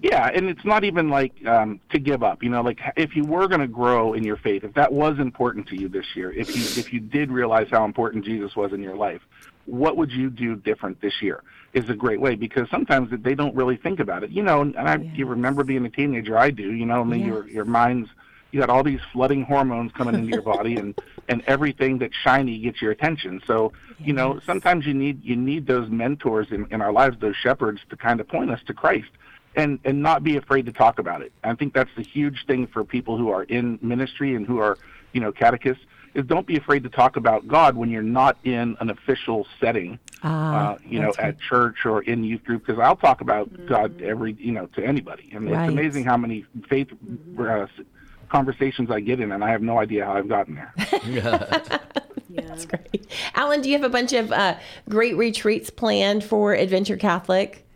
[0.07, 2.43] Yeah, and it's not even like um, to give up.
[2.43, 5.19] You know, like if you were going to grow in your faith, if that was
[5.19, 8.73] important to you this year, if you if you did realize how important Jesus was
[8.73, 9.21] in your life,
[9.65, 11.43] what would you do different this year?
[11.73, 14.31] Is a great way because sometimes they don't really think about it.
[14.31, 16.39] You know, and I, you remember being a teenager.
[16.39, 16.73] I do.
[16.73, 18.09] You know, I mean, your your mind's
[18.53, 20.97] you got all these flooding hormones coming into your body, and
[21.29, 23.43] and everything that's shiny gets your attention.
[23.45, 27.35] So you know, sometimes you need you need those mentors in, in our lives, those
[27.35, 29.09] shepherds, to kind of point us to Christ
[29.57, 31.33] and and not be afraid to talk about it.
[31.43, 34.79] I think that's the huge thing for people who are in ministry and who are
[35.13, 35.83] you know catechists
[36.15, 39.99] is don't be afraid to talk about God when you're not in an official setting,
[40.23, 42.65] Ah, uh, you know, that's at church or in youth group.
[42.67, 45.65] Because I'll talk about God every you know to anybody, and Right.
[45.65, 46.89] it's amazing how many faith
[47.39, 47.67] uh,
[48.29, 50.73] conversations I get in, and I have no idea how I've gotten there.
[52.31, 53.07] That's great.
[53.35, 54.57] Alan, do you have a bunch of uh,
[54.89, 57.67] great retreats planned for Adventure Catholic?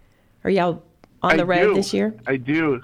[0.45, 0.83] Are y'all
[1.22, 1.74] on the I road do.
[1.74, 2.14] this year?
[2.26, 2.83] I do.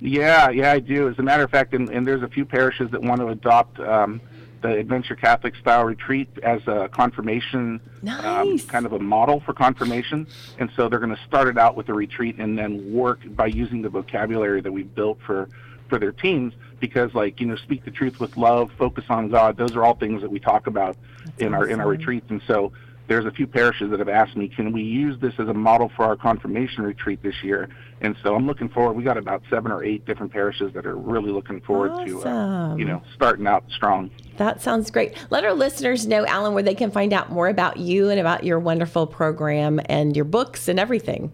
[0.00, 1.08] Yeah, yeah, I do.
[1.08, 3.80] As a matter of fact, and, and there's a few parishes that want to adopt
[3.80, 4.20] um,
[4.60, 7.80] the Adventure Catholic style retreat as a confirmation,
[8.22, 10.26] um, kind of a model for confirmation.
[10.58, 13.46] And so they're going to start it out with a retreat and then work by
[13.46, 15.48] using the vocabulary that we've built for
[15.88, 16.52] for their teens.
[16.80, 19.56] Because, like you know, speak the truth with love, focus on God.
[19.56, 20.96] Those are all things that we talk about
[21.38, 22.26] in our in our retreats.
[22.30, 22.72] And so
[23.08, 25.90] there's a few parishes that have asked me, can we use this as a model
[25.96, 27.68] for our confirmation retreat this year?
[28.02, 28.92] And so I'm looking forward.
[28.92, 32.76] We got about seven or eight different parishes that are really looking forward to, uh,
[32.76, 34.10] you know, starting out strong.
[34.36, 35.16] That sounds great.
[35.30, 38.44] Let our listeners know, Alan, where they can find out more about you and about
[38.44, 41.32] your wonderful program and your books and everything.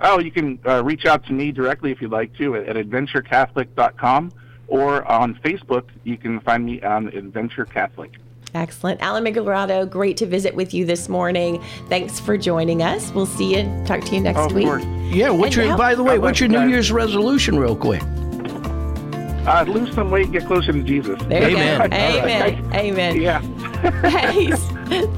[0.00, 2.76] Oh, you can uh, reach out to me directly if you'd like to at, at
[2.76, 4.32] adventurecatholic.com
[4.68, 5.84] or on Facebook.
[6.02, 8.12] You can find me on Adventure Catholic.
[8.56, 9.00] Excellent.
[9.02, 11.62] Alan Migliorato, great to visit with you this morning.
[11.88, 13.12] Thanks for joining us.
[13.12, 13.64] We'll see you.
[13.86, 14.64] Talk to you next Oh, of week.
[14.64, 14.84] course.
[14.84, 16.70] Yeah, what's And your, how- by the way, what's your New guys.
[16.70, 18.02] Year's resolution, real quick?
[18.02, 21.20] Uh, lose some weight, and get closer to Jesus.
[21.28, 21.78] There Amen.
[21.78, 21.82] go.
[21.84, 22.54] All right.
[22.58, 22.74] Amen.
[22.74, 23.20] Amen.
[23.20, 23.40] Yeah.
[24.08, 24.50] Hey,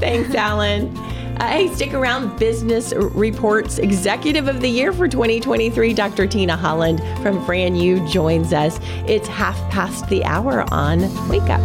[0.01, 0.95] thanks, Alan.
[1.39, 2.37] Uh, hey, stick around.
[2.39, 6.27] Business Reports Executive of the Year for 2023, Dr.
[6.27, 8.79] Tina Holland from Fran U joins us.
[9.07, 11.61] It's half past the hour on Wake Up.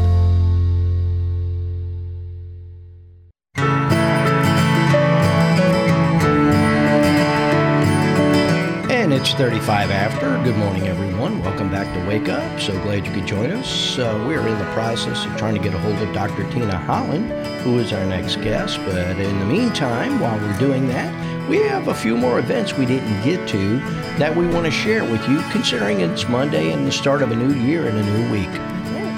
[9.33, 10.43] And it's 35 after.
[10.43, 11.41] Good morning, everyone.
[11.41, 12.59] Welcome back to Wake Up.
[12.59, 13.97] So glad you could join us.
[13.97, 16.49] Uh, we're in the process of trying to get a hold of Dr.
[16.51, 18.77] Tina Holland, who is our next guest.
[18.85, 22.85] But in the meantime, while we're doing that, we have a few more events we
[22.85, 23.79] didn't get to
[24.19, 27.35] that we want to share with you, considering it's Monday and the start of a
[27.35, 28.72] new year and a new week.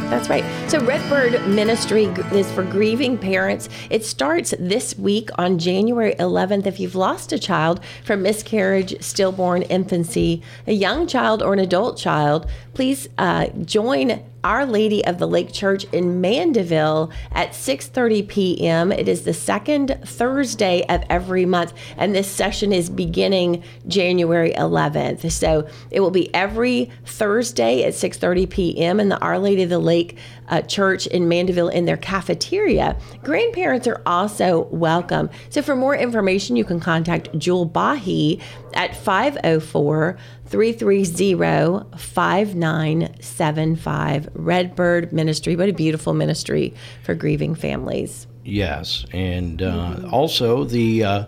[0.09, 0.43] That's right.
[0.69, 3.69] So, Redbird Ministry is for grieving parents.
[3.89, 6.67] It starts this week on January 11th.
[6.67, 11.97] If you've lost a child from miscarriage, stillborn, infancy, a young child, or an adult
[11.97, 18.91] child, please uh, join Our Lady of the Lake Church in Mandeville at 6:30 p.m.
[18.91, 25.31] It is the second Thursday of every month, and this session is beginning January 11th.
[25.31, 28.99] So it will be every Thursday at 6:30 p.m.
[28.99, 32.95] in the Our Lady of the Lake uh, Church in Mandeville in their cafeteria.
[33.23, 35.27] Grandparents are also welcome.
[35.49, 38.39] So for more information, you can contact Jewel Bahi
[38.75, 44.29] at 504 330 5975.
[44.33, 45.55] Redbird Ministry.
[45.55, 48.27] What a beautiful ministry for grieving families.
[48.43, 51.25] Yes, and uh, also the uh,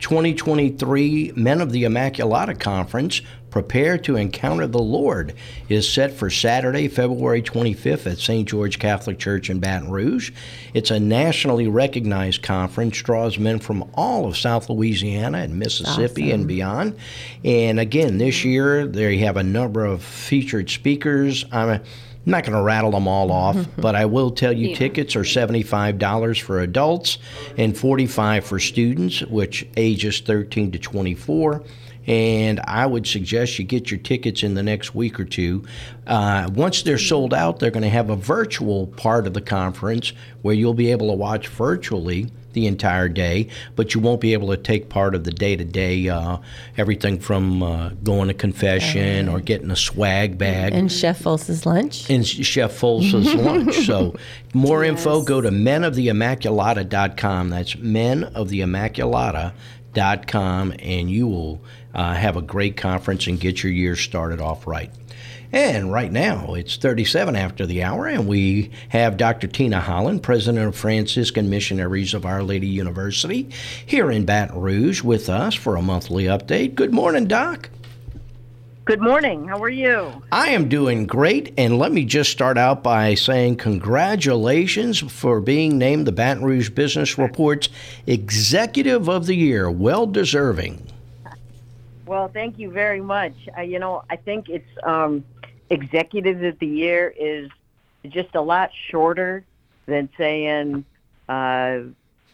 [0.00, 5.34] 2023 Men of the Immaculata Conference, Prepare to Encounter the Lord,
[5.68, 8.48] is set for Saturday, February 25th at St.
[8.48, 10.30] George Catholic Church in Baton Rouge.
[10.72, 16.46] It's a nationally recognized conference, draws men from all of South Louisiana and Mississippi and
[16.46, 16.96] beyond.
[17.44, 21.44] And again, this year they have a number of featured speakers.
[21.50, 21.80] I'm
[22.30, 25.24] I'm not going to rattle them all off, but I will tell you tickets are
[25.24, 27.18] $75 for adults
[27.58, 31.64] and 45 for students, which ages 13 to 24.
[32.06, 35.64] And I would suggest you get your tickets in the next week or two.
[36.06, 40.12] Uh, once they're sold out, they're going to have a virtual part of the conference
[40.42, 44.48] where you'll be able to watch virtually the entire day, but you won't be able
[44.48, 46.08] to take part of the day to day,
[46.76, 52.08] everything from uh, going to confession or getting a swag bag And Chef Folse's lunch.
[52.10, 53.86] in Chef Folse's lunch.
[53.86, 54.16] So,
[54.54, 57.50] more info, go to menoftheimmaculata.com.
[57.50, 61.60] That's menoftheimmaculata.com, and you will
[61.94, 64.90] uh, have a great conference and get your year started off right.
[65.52, 69.48] And right now, it's 37 after the hour, and we have Dr.
[69.48, 73.48] Tina Holland, President of Franciscan Missionaries of Our Lady University,
[73.84, 76.76] here in Baton Rouge with us for a monthly update.
[76.76, 77.68] Good morning, Doc.
[78.84, 79.48] Good morning.
[79.48, 80.22] How are you?
[80.30, 85.78] I am doing great, and let me just start out by saying congratulations for being
[85.78, 87.68] named the Baton Rouge Business Report's
[88.06, 89.68] Executive of the Year.
[89.68, 90.86] Well deserving.
[92.06, 93.34] Well, thank you very much.
[93.56, 95.22] Uh, you know, I think it's um,
[95.70, 97.50] Executive of the Year is
[98.08, 99.44] just a lot shorter
[99.86, 100.84] than saying
[101.28, 101.78] uh,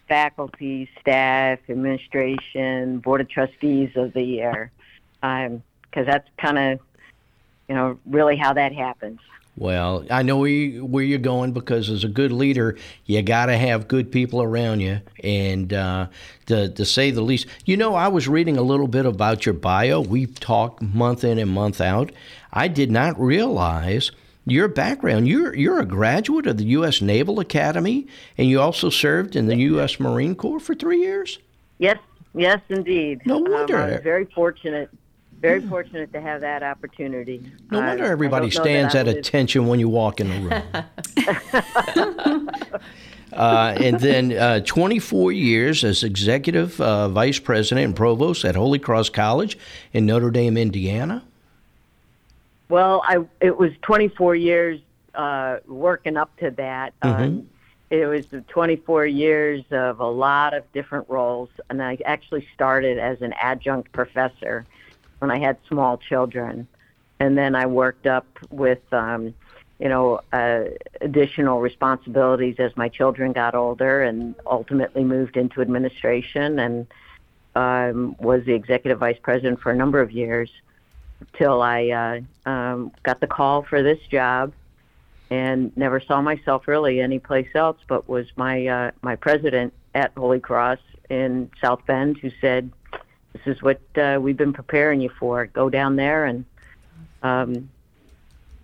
[0.08, 4.70] faculty, staff, administration, board of trustees of the year,
[5.20, 6.80] because that's kind of,
[7.68, 9.20] you know, really how that happens.
[9.56, 13.46] Well, I know where, you, where you're going because as a good leader, you got
[13.46, 15.00] to have good people around you.
[15.24, 16.08] And uh,
[16.46, 19.54] to, to say the least, you know, I was reading a little bit about your
[19.54, 20.02] bio.
[20.02, 22.12] We talk month in and month out.
[22.52, 24.10] I did not realize
[24.46, 25.26] your background.
[25.26, 27.02] You're you're a graduate of the U.S.
[27.02, 28.06] Naval Academy,
[28.38, 29.98] and you also served in the U.S.
[29.98, 31.38] Marine Corps for three years.
[31.78, 31.98] Yes,
[32.34, 33.22] yes, indeed.
[33.26, 33.76] No wonder.
[33.76, 34.88] Um, I was very fortunate,
[35.40, 37.50] very fortunate to have that opportunity.
[37.70, 40.40] No wonder I everybody that stands at attention when you walk in the
[42.36, 42.48] room.
[43.32, 48.78] uh, and then uh, 24 years as executive uh, vice president and provost at Holy
[48.78, 49.58] Cross College
[49.92, 51.22] in Notre Dame, Indiana.
[52.68, 54.80] Well, I it was 24 years
[55.14, 56.94] uh, working up to that.
[57.02, 57.48] Um,
[57.90, 63.22] it was 24 years of a lot of different roles, and I actually started as
[63.22, 64.66] an adjunct professor
[65.18, 66.66] when I had small children,
[67.18, 69.34] and then I worked up with, um,
[69.78, 70.64] you know, uh,
[71.00, 76.86] additional responsibilities as my children got older, and ultimately moved into administration and
[77.54, 80.50] um, was the executive vice president for a number of years
[81.32, 81.88] till I
[82.46, 84.52] uh, um, got the call for this job
[85.30, 90.38] and never saw myself really anyplace else but was my uh, my president at Holy
[90.38, 92.70] Cross in South Bend who said
[93.44, 96.44] this is what uh, we've been preparing you for go down there and
[97.22, 97.70] um,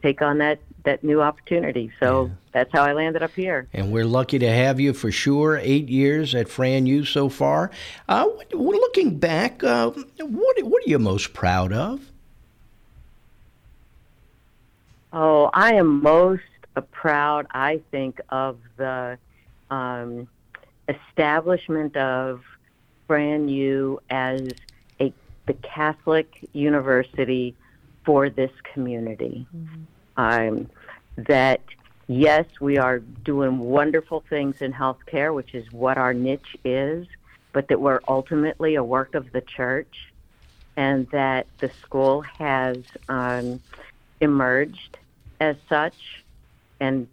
[0.02, 4.04] take on that that new opportunity so that's how I landed up here And we're
[4.04, 5.56] lucky to have you for sure.
[5.56, 7.70] Eight years at Fran U so far.
[8.08, 12.11] Uh, looking back, uh, what, what are you most proud of?
[15.12, 16.42] Oh, I am most
[16.76, 19.18] uh, proud, I think, of the
[19.70, 20.28] um,
[20.88, 22.42] establishment of
[23.06, 24.48] Fran U as
[25.00, 25.12] a
[25.46, 27.54] the Catholic university
[28.04, 29.46] for this community.
[30.16, 30.68] Um,
[31.16, 31.60] that
[32.06, 37.06] yes, we are doing wonderful things in healthcare, which is what our niche is,
[37.52, 40.12] but that we're ultimately a work of the church,
[40.76, 43.60] and that the school has um,
[44.20, 44.98] emerged
[45.40, 46.24] as such
[46.80, 47.06] and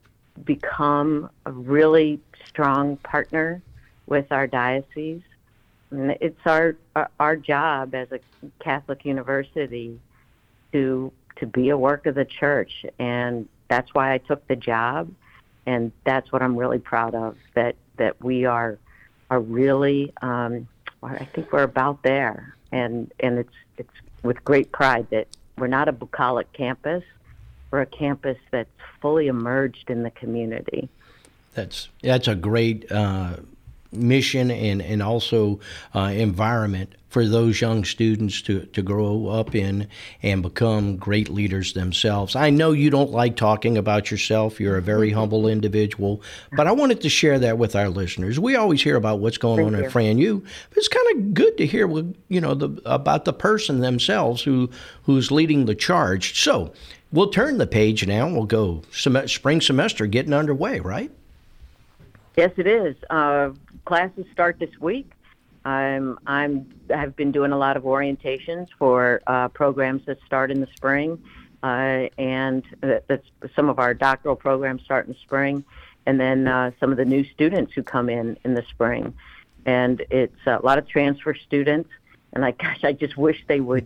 [0.45, 3.61] become a really strong partner
[4.07, 5.21] with our diocese.
[5.91, 6.75] And it's our,
[7.19, 8.19] our job as a
[8.59, 9.99] Catholic university
[10.71, 15.09] to to be a work of the church, and that's why I took the job,
[15.65, 17.37] and that's what I'm really proud of.
[17.55, 18.77] That that we are
[19.29, 20.67] are really, um,
[21.01, 25.87] I think we're about there, and and it's it's with great pride that we're not
[25.87, 27.03] a bucolic campus.
[27.71, 28.69] We're a campus that's
[29.01, 30.89] fully emerged in the community.
[31.53, 33.37] That's that's a great uh,
[33.91, 35.59] mission and and also
[35.95, 39.87] uh, environment for those young students to, to grow up in
[40.21, 42.35] and become great leaders themselves.
[42.35, 44.59] I know you don't like talking about yourself.
[44.59, 46.21] You're a very humble individual,
[46.55, 48.39] but I wanted to share that with our listeners.
[48.39, 49.89] We always hear about what's going on Thank at you.
[49.89, 53.33] Fran U, but it's kind of good to hear what you know the, about the
[53.33, 54.69] person themselves who
[55.03, 56.39] who's leading the charge.
[56.39, 56.73] So.
[57.11, 58.29] We'll turn the page now.
[58.29, 61.09] We'll go sem- spring semester getting underway, right?
[62.35, 62.95] Yes, it is.
[63.09, 63.51] Uh,
[63.85, 65.11] classes start this week.
[65.65, 70.61] I'm I'm I've been doing a lot of orientations for uh, programs that start in
[70.61, 71.21] the spring,
[71.63, 75.65] uh, and that, that's some of our doctoral programs start in the spring,
[76.05, 79.13] and then uh, some of the new students who come in in the spring,
[79.65, 81.89] and it's a lot of transfer students.
[82.31, 83.85] And I gosh, I just wish they would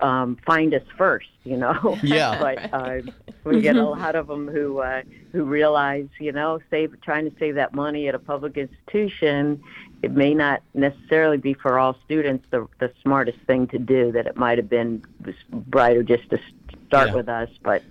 [0.00, 1.98] um, find us first, you know.
[2.02, 2.38] Yeah.
[2.70, 3.00] but uh,
[3.44, 5.02] we get a lot of them who uh,
[5.32, 9.62] who realize, you know, save trying to save that money at a public institution.
[10.02, 14.12] It may not necessarily be for all students the the smartest thing to do.
[14.12, 15.02] That it might have been
[15.50, 16.38] brighter just to
[16.86, 17.14] start Yeah.
[17.14, 17.82] with us, but.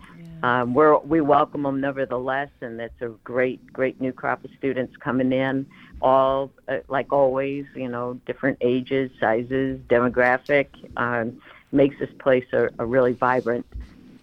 [0.44, 4.94] Um, we're, we welcome them nevertheless, and it's a great, great new crop of students
[4.98, 5.66] coming in.
[6.02, 10.68] All, uh, like always, you know, different ages, sizes, demographic.
[10.98, 11.42] Um,
[11.74, 13.66] makes this place a, a really vibrant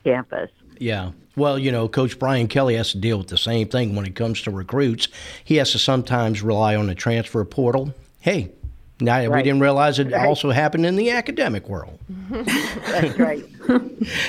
[0.04, 0.50] campus.
[0.78, 1.12] Yeah.
[1.36, 4.14] Well, you know, Coach Brian Kelly has to deal with the same thing when it
[4.14, 5.08] comes to recruits.
[5.44, 7.94] He has to sometimes rely on the transfer portal.
[8.20, 8.50] Hey,
[9.00, 10.26] now we didn't realize it Right.
[10.26, 11.98] also happened in the academic world.
[12.30, 13.44] That's right.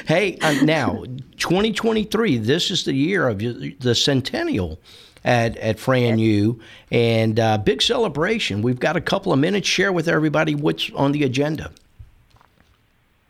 [0.05, 1.03] Hey, uh, now
[1.37, 2.37] 2023.
[2.37, 4.79] This is the year of the centennial
[5.23, 6.59] at at Fran U,
[6.91, 8.61] and uh, big celebration.
[8.61, 9.67] We've got a couple of minutes.
[9.67, 11.71] Share with everybody what's on the agenda.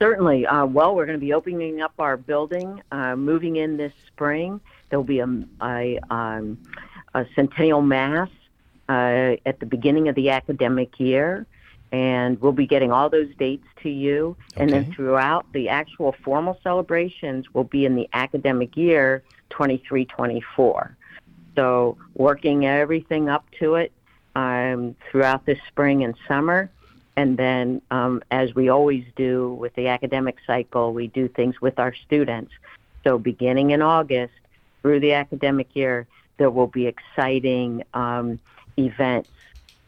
[0.01, 0.47] Certainly.
[0.47, 4.59] Uh, well, we're going to be opening up our building, uh, moving in this spring.
[4.89, 5.29] There'll be a,
[5.61, 6.57] a, um,
[7.13, 8.29] a centennial mass
[8.89, 11.45] uh, at the beginning of the academic year,
[11.91, 14.35] and we'll be getting all those dates to you.
[14.57, 20.97] And then throughout the actual formal celebrations will be in the academic year 23 24.
[21.55, 23.91] So, working everything up to it
[24.35, 26.71] um, throughout this spring and summer.
[27.17, 31.77] And then, um, as we always do with the academic cycle, we do things with
[31.77, 32.53] our students.
[33.03, 34.33] So, beginning in August,
[34.81, 36.07] through the academic year.
[36.37, 38.39] There will be exciting um,
[38.77, 39.29] events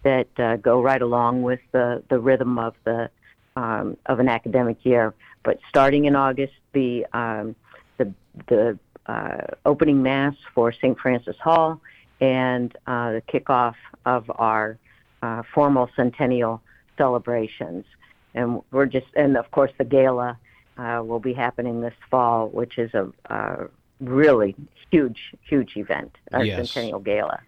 [0.04, 3.10] that uh, go right along with the, the rhythm of the
[3.56, 5.14] um, of an academic year.
[5.44, 7.56] But starting in August, the um,
[7.98, 8.14] the
[8.48, 10.98] the uh, opening mass for St.
[10.98, 11.82] Francis Hall
[12.22, 14.78] and uh, the kickoff of our
[15.22, 16.62] uh, formal centennial
[16.98, 17.86] celebrations.
[18.34, 20.38] And we're just, and of course, the gala
[20.78, 23.68] uh, will be happening this fall, which is a, a
[24.00, 24.56] really
[24.92, 26.72] huge, huge event, a yes.
[26.72, 27.42] centennial gala.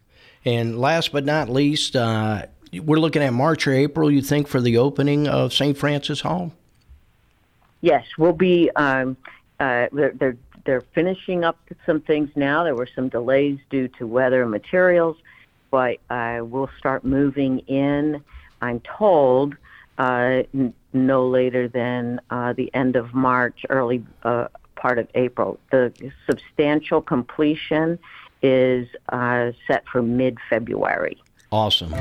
[0.44, 4.62] And last but not least, uh, we're looking at March or April, you think, for
[4.62, 5.78] the opening of St.
[5.78, 6.54] Francis Hall?
[7.82, 8.70] Yes, we'll be.
[8.76, 9.18] Um,
[9.60, 12.64] uh, they're, they're they're finishing up some things now.
[12.64, 15.16] There were some delays due to weather and materials,
[15.72, 18.24] but uh, we'll start moving in.
[18.66, 19.56] I'm told
[19.98, 25.60] uh, n- no later than uh, the end of March, early uh, part of April.
[25.72, 25.94] The
[26.30, 28.00] substantial completion
[28.42, 31.22] is uh, set for mid February.
[31.52, 31.92] Awesome.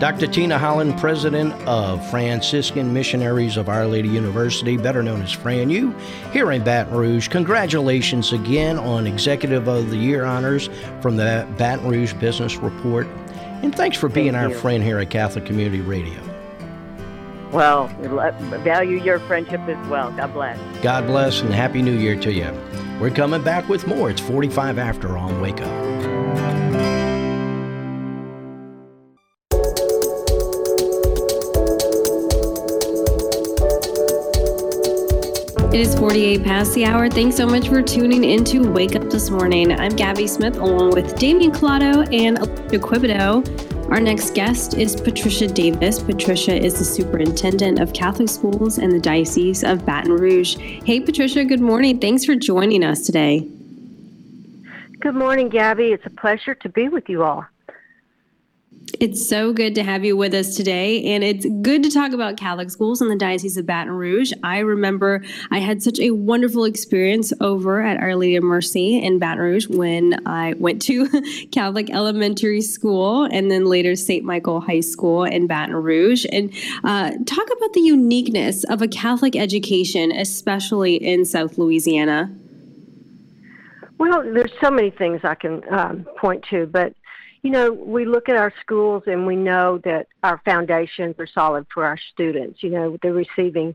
[0.00, 0.26] Dr.
[0.26, 5.98] Tina Holland, president of Franciscan Missionaries of Our Lady University, better known as FranU,
[6.32, 7.28] here in Baton Rouge.
[7.28, 10.68] Congratulations again on Executive of the Year honors
[11.00, 13.06] from the Baton Rouge Business Report.
[13.62, 14.58] And thanks for being Thank our you.
[14.58, 16.18] friend here at Catholic Community Radio.
[17.52, 17.88] Well,
[18.62, 20.12] value your friendship as well.
[20.12, 20.82] God bless.
[20.82, 22.50] God bless and Happy New Year to you.
[23.00, 24.10] We're coming back with more.
[24.10, 26.29] It's 45 after on Wake Up.
[35.72, 37.08] It is 48 past the hour.
[37.08, 39.70] Thanks so much for tuning in to Wake Up This Morning.
[39.70, 43.88] I'm Gabby Smith along with Damian Collado and Alicia Quibido.
[43.88, 46.02] Our next guest is Patricia Davis.
[46.02, 50.56] Patricia is the superintendent of Catholic schools in the Diocese of Baton Rouge.
[50.56, 52.00] Hey, Patricia, good morning.
[52.00, 53.48] Thanks for joining us today.
[54.98, 55.92] Good morning, Gabby.
[55.92, 57.46] It's a pleasure to be with you all.
[58.98, 61.04] It's so good to have you with us today.
[61.14, 64.32] And it's good to talk about Catholic schools in the Diocese of Baton Rouge.
[64.42, 69.18] I remember I had such a wonderful experience over at Our Lady of Mercy in
[69.18, 71.08] Baton Rouge when I went to
[71.52, 74.24] Catholic elementary school and then later St.
[74.24, 76.26] Michael High School in Baton Rouge.
[76.32, 82.34] And uh, talk about the uniqueness of a Catholic education, especially in South Louisiana.
[83.98, 86.94] Well, there's so many things I can um, point to, but
[87.42, 91.66] you know, we look at our schools and we know that our foundations are solid
[91.72, 92.62] for our students.
[92.62, 93.74] You know, they're receiving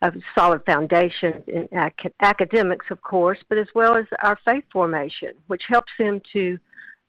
[0.00, 5.32] a solid foundation in ac- academics, of course, but as well as our faith formation,
[5.46, 6.58] which helps them to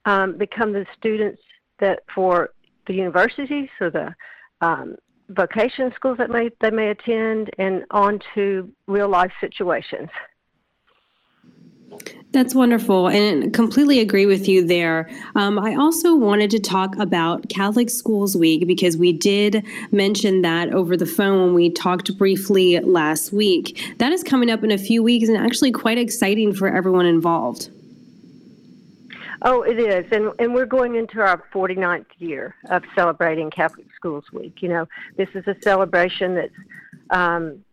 [0.04, 1.42] um, become the students
[1.80, 2.50] that for
[2.86, 4.14] the universities or the
[4.60, 4.96] um,
[5.30, 10.10] vocation schools that may they may attend, and on to real life situations.
[12.34, 15.08] That's wonderful, and completely agree with you there.
[15.36, 20.74] Um, I also wanted to talk about Catholic Schools Week because we did mention that
[20.74, 23.94] over the phone when we talked briefly last week.
[23.98, 27.70] That is coming up in a few weeks and actually quite exciting for everyone involved.
[29.42, 30.10] Oh, it is.
[30.10, 34.60] And, and we're going into our 49th year of celebrating Catholic Schools Week.
[34.60, 36.54] You know, this is a celebration that's,
[37.10, 37.64] um,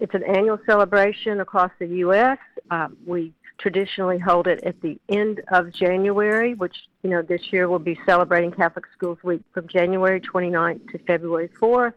[0.00, 2.38] it's an annual celebration across the U.S.
[2.68, 3.32] Um, we
[3.62, 7.98] traditionally hold it at the end of January, which, you know, this year we'll be
[8.04, 11.94] celebrating Catholic Schools Week from January 29th to February 4th.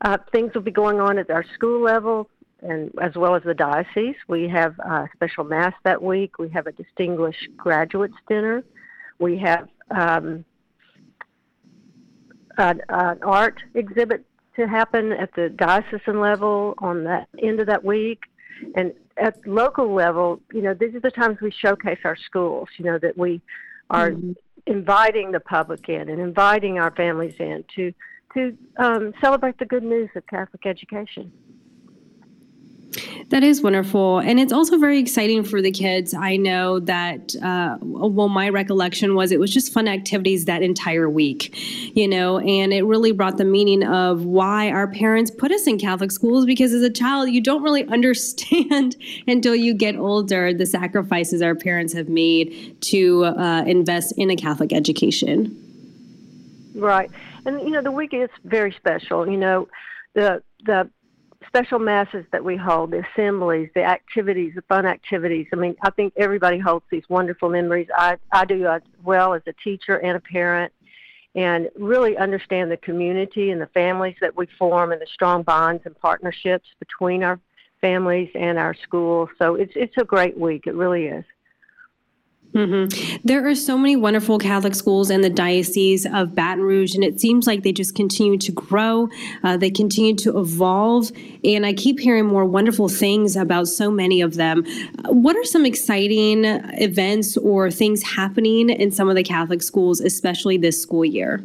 [0.00, 2.28] Uh, things will be going on at our school level
[2.60, 4.16] and as well as the diocese.
[4.26, 6.38] We have a special mass that week.
[6.38, 8.64] We have a distinguished graduates dinner.
[9.18, 10.44] We have um,
[12.58, 14.24] an, an art exhibit
[14.56, 18.22] to happen at the diocesan level on the end of that week.
[18.74, 22.84] And at local level, you know, these are the times we showcase our schools, you
[22.84, 23.40] know, that we
[23.90, 24.32] are mm-hmm.
[24.66, 27.92] inviting the public in and inviting our families in to
[28.34, 31.30] to um, celebrate the good news of Catholic education.
[33.30, 34.18] That is wonderful.
[34.18, 36.14] And it's also very exciting for the kids.
[36.14, 41.08] I know that, uh, well, my recollection was it was just fun activities that entire
[41.08, 41.56] week,
[41.96, 45.78] you know, and it really brought the meaning of why our parents put us in
[45.78, 48.96] Catholic schools because as a child, you don't really understand
[49.26, 54.36] until you get older the sacrifices our parents have made to uh, invest in a
[54.36, 55.60] Catholic education.
[56.74, 57.10] Right.
[57.46, 59.28] And, you know, the week is very special.
[59.28, 59.68] You know,
[60.14, 60.90] the, the,
[61.54, 65.46] special masses that we hold, the assemblies, the activities, the fun activities.
[65.52, 67.86] I mean, I think everybody holds these wonderful memories.
[67.96, 70.72] I, I do as well as a teacher and a parent,
[71.36, 75.82] and really understand the community and the families that we form and the strong bonds
[75.84, 77.38] and partnerships between our
[77.80, 79.28] families and our schools.
[79.38, 80.66] So it's it's a great week.
[80.66, 81.24] It really is.
[82.54, 83.16] Mm-hmm.
[83.24, 87.20] There are so many wonderful Catholic schools in the Diocese of Baton Rouge, and it
[87.20, 89.08] seems like they just continue to grow.
[89.42, 91.10] Uh, they continue to evolve,
[91.42, 94.64] and I keep hearing more wonderful things about so many of them.
[95.06, 100.56] What are some exciting events or things happening in some of the Catholic schools, especially
[100.56, 101.42] this school year?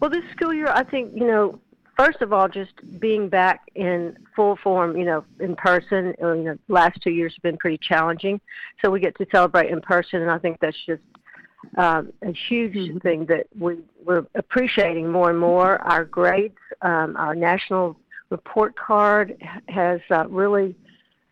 [0.00, 1.60] Well, this school year, I think, you know,
[1.98, 6.14] first of all, just being back in full form, you know, in person.
[6.22, 8.40] Uh, you know, last two years have been pretty challenging,
[8.80, 11.02] so we get to celebrate in person, and I think that's just
[11.76, 12.98] um, a huge mm-hmm.
[12.98, 15.82] thing that we we're appreciating more and more.
[15.82, 17.96] Our grades, um, our national
[18.30, 19.36] report card
[19.68, 20.76] has uh, really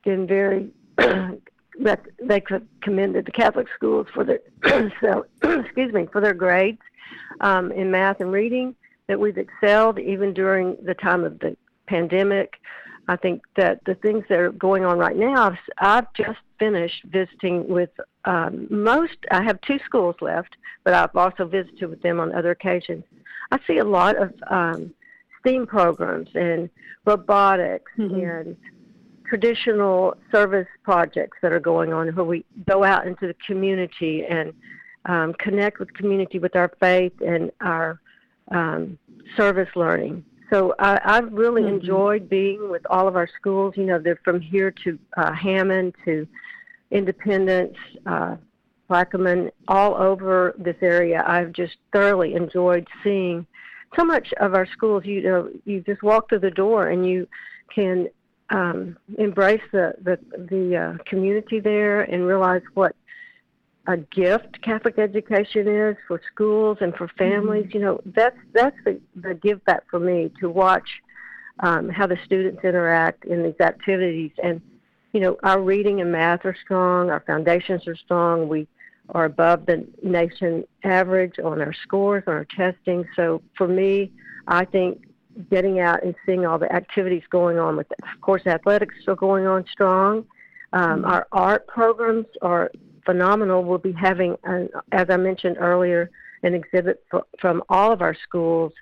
[0.05, 0.71] been very.
[1.79, 2.43] they
[2.81, 4.41] commended the Catholic schools for their
[5.01, 6.81] so excuse me for their grades
[7.43, 8.75] um, in math and reading
[9.09, 12.55] that we've excelled even during the time of the pandemic.
[13.09, 17.69] I think that the things that are going on right now, I've just finished visiting
[17.69, 17.91] with
[18.25, 22.51] um, most, I have two schools left, but I've also visited with them on other
[22.51, 23.05] occasions.
[23.53, 24.93] I see a lot of um,
[25.41, 26.69] STEAM programs and
[27.05, 28.15] robotics mm-hmm.
[28.15, 28.57] and
[29.29, 34.53] traditional service projects that are going on where we go out into the community and
[35.05, 38.01] um, connect with community with our faith and our
[38.51, 38.99] um,
[39.37, 40.25] service learning.
[40.51, 41.77] So I, I've really mm-hmm.
[41.77, 43.75] enjoyed being with all of our schools.
[43.77, 46.27] You know, they're from here to uh, Hammond to
[46.91, 47.77] Independence,
[48.07, 48.37] uh,
[48.89, 51.25] Plaquemine, all over this area.
[51.27, 53.47] I've just thoroughly enjoyed seeing
[53.97, 55.05] so much of our schools.
[55.05, 57.27] You know, you just walk through the door and you
[57.75, 58.09] can
[58.51, 60.19] um, embrace the the,
[60.49, 62.95] the uh, community there and realize what
[63.87, 67.67] a gift Catholic education is for schools and for families.
[67.67, 67.79] Mm-hmm.
[67.79, 70.89] You know, that's that's the, the give back for me to watch
[71.61, 74.33] um, how the students interact in these activities.
[74.43, 74.61] And
[75.13, 77.11] you know, our reading and math are strong.
[77.11, 78.49] Our foundations are strong.
[78.49, 78.67] We
[79.11, 83.07] are above the nation average on our scores, on our testing.
[83.15, 84.11] So for me,
[84.49, 85.07] I think
[85.51, 89.47] getting out and seeing all the activities going on with, of course, athletics still going
[89.47, 90.27] on strong.
[90.73, 91.05] Um, mm-hmm.
[91.05, 92.71] Our art programs are
[93.07, 93.65] phenomenal.
[93.65, 96.11] We'll be having, an, as I mentioned earlier,
[96.43, 98.73] an exhibit for, from all of our schools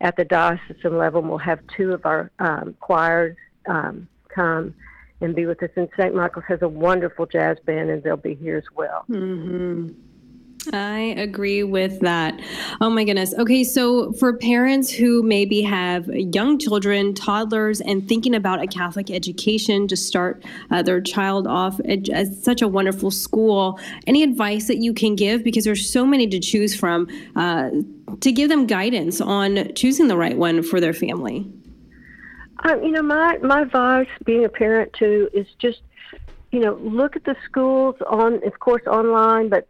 [0.00, 1.22] at the diocesan level.
[1.22, 4.74] We'll have two of our um, choirs um, come
[5.20, 5.70] and be with us.
[5.76, 6.14] And St.
[6.14, 9.04] Michael's has a wonderful jazz band, and they'll be here as well.
[9.10, 9.88] Mm-hmm.
[10.72, 12.38] I agree with that.
[12.80, 13.34] Oh my goodness.
[13.34, 19.10] Okay, so for parents who maybe have young children, toddlers, and thinking about a Catholic
[19.10, 24.66] education to start uh, their child off at, at, such a wonderful school, any advice
[24.66, 25.42] that you can give?
[25.42, 27.70] Because there's so many to choose from uh,
[28.20, 31.50] to give them guidance on choosing the right one for their family.
[32.64, 35.80] Um, you know, my my advice, being a parent too, is just
[36.52, 39.66] you know look at the schools on, of course, online, but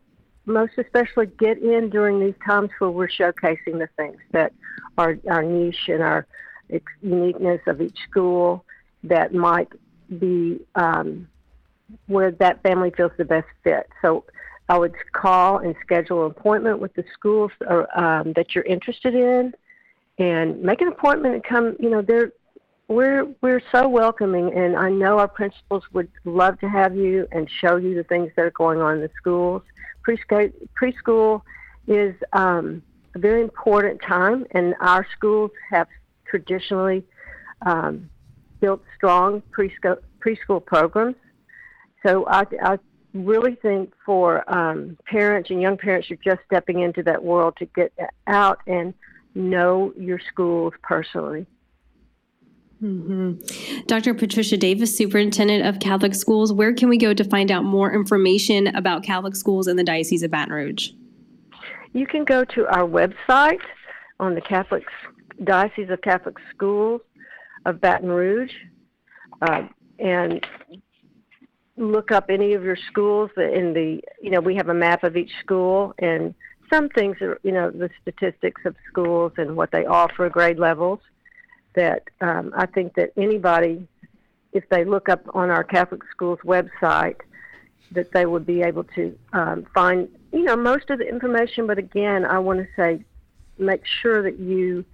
[0.46, 4.52] most especially get in during these times where we're showcasing the things that
[4.98, 6.26] are our niche and our
[7.02, 8.64] uniqueness of each school
[9.04, 9.68] that might
[10.18, 11.28] be um,
[12.06, 13.88] where that family feels the best fit.
[14.02, 14.24] So
[14.68, 19.14] I would call and schedule an appointment with the schools or, um, that you're interested
[19.14, 19.52] in,
[20.18, 21.76] and make an appointment and come.
[21.80, 22.32] You know, they're
[22.88, 27.50] we're we're so welcoming, and I know our principals would love to have you and
[27.60, 29.62] show you the things that are going on in the schools
[30.06, 31.42] preschool, preschool
[31.86, 32.82] is um,
[33.14, 35.88] a very important time, and our schools have
[36.26, 37.04] traditionally
[37.66, 38.08] um,
[38.60, 41.16] built strong preschool, preschool programs.
[42.04, 42.78] So I, I
[43.12, 47.54] really think for um, parents and young parents who are just stepping into that world
[47.58, 47.92] to get
[48.26, 48.94] out and
[49.34, 51.46] know your schools personally.
[52.82, 53.82] Mm-hmm.
[53.86, 54.14] Dr.
[54.14, 58.68] Patricia Davis, Superintendent of Catholic Schools, where can we go to find out more information
[58.68, 60.90] about Catholic schools in the Diocese of Baton Rouge?
[61.92, 63.60] You can go to our website
[64.18, 64.84] on the Catholic
[65.44, 67.02] Diocese of Catholic Schools
[67.66, 68.52] of Baton Rouge
[69.42, 69.62] uh,
[69.98, 70.46] and
[71.76, 75.16] look up any of your schools in the you know we have a map of
[75.16, 76.34] each school and
[76.70, 81.00] some things are you know the statistics of schools and what they offer grade levels
[81.74, 83.86] that um, I think that anybody,
[84.52, 87.16] if they look up on our Catholic schools website,
[87.92, 91.66] that they would be able to um, find, you know, most of the information.
[91.66, 93.04] But again, I want to say,
[93.58, 94.84] make sure that you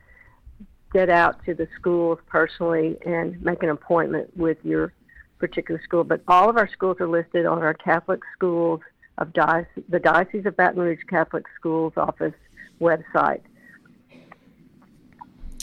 [0.93, 4.93] get out to the schools personally and make an appointment with your
[5.39, 6.05] particular school.
[6.05, 8.81] But all of our schools are listed on our Catholic schools
[9.19, 12.35] of diocese, the Diocese of Baton Rouge Catholic Schools Office
[12.81, 13.41] website.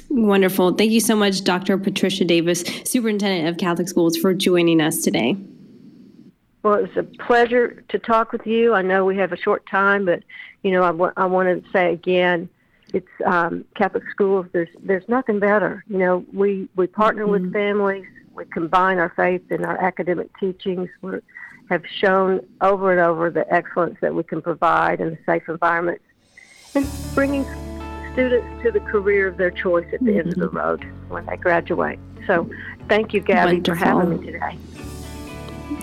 [0.10, 0.74] Wonderful.
[0.74, 1.78] Thank you so much, Dr.
[1.78, 5.36] Patricia Davis, Superintendent of Catholic Schools, for joining us today.
[6.62, 8.74] Well, it was a pleasure to talk with you.
[8.74, 10.24] I know we have a short time, but
[10.62, 12.48] you know, I, w- I want to say again,
[12.94, 14.46] it's um, Catholic schools.
[14.54, 15.84] There's there's nothing better.
[15.88, 17.46] You know, we we partner mm-hmm.
[17.46, 18.06] with families.
[18.34, 20.90] We combine our faith and our academic teachings.
[21.02, 21.20] We
[21.70, 26.02] have shown over and over the excellence that we can provide in a safe environment,
[26.76, 27.46] and bringing
[28.14, 30.20] students to the career of their choice at the mm-hmm.
[30.20, 30.58] end of the mm-hmm.
[30.58, 32.00] road when they graduate.
[32.26, 32.50] So,
[32.88, 33.80] thank you, Gabby, Wonderful.
[33.80, 34.58] for having me today.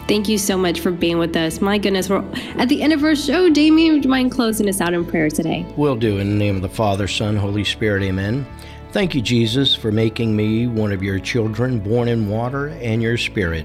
[0.07, 1.61] Thank you so much for being with us.
[1.61, 2.25] My goodness, we're
[2.57, 3.49] at the end of our show.
[3.51, 5.67] Damian, would you mind closing us out in prayer today?
[5.77, 6.19] We'll do.
[6.19, 8.47] In the name of the Father, Son, Holy Spirit, amen.
[8.93, 13.17] Thank you, Jesus, for making me one of your children, born in water and your
[13.17, 13.65] spirit.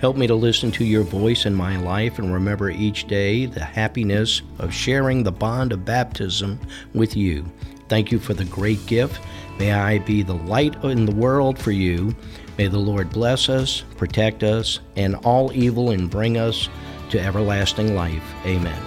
[0.00, 3.64] Help me to listen to your voice in my life and remember each day the
[3.64, 6.58] happiness of sharing the bond of baptism
[6.94, 7.44] with you.
[7.88, 9.20] Thank you for the great gift.
[9.58, 12.14] May I be the light in the world for you
[12.56, 16.68] May the Lord bless us, protect us, and all evil and bring us
[17.10, 18.22] to everlasting life.
[18.46, 18.80] Amen.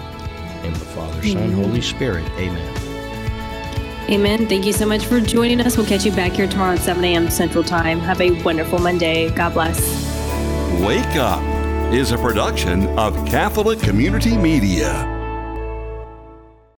[0.63, 1.51] In the Father, Son, Amen.
[1.51, 2.25] Holy Spirit.
[2.37, 2.77] Amen.
[4.09, 4.47] Amen.
[4.47, 5.75] Thank you so much for joining us.
[5.75, 7.29] We'll catch you back here tomorrow at 7 a.m.
[7.29, 7.99] Central Time.
[7.99, 9.29] Have a wonderful Monday.
[9.31, 9.79] God bless.
[10.81, 11.43] Wake Up
[11.93, 15.16] is a production of Catholic Community Media.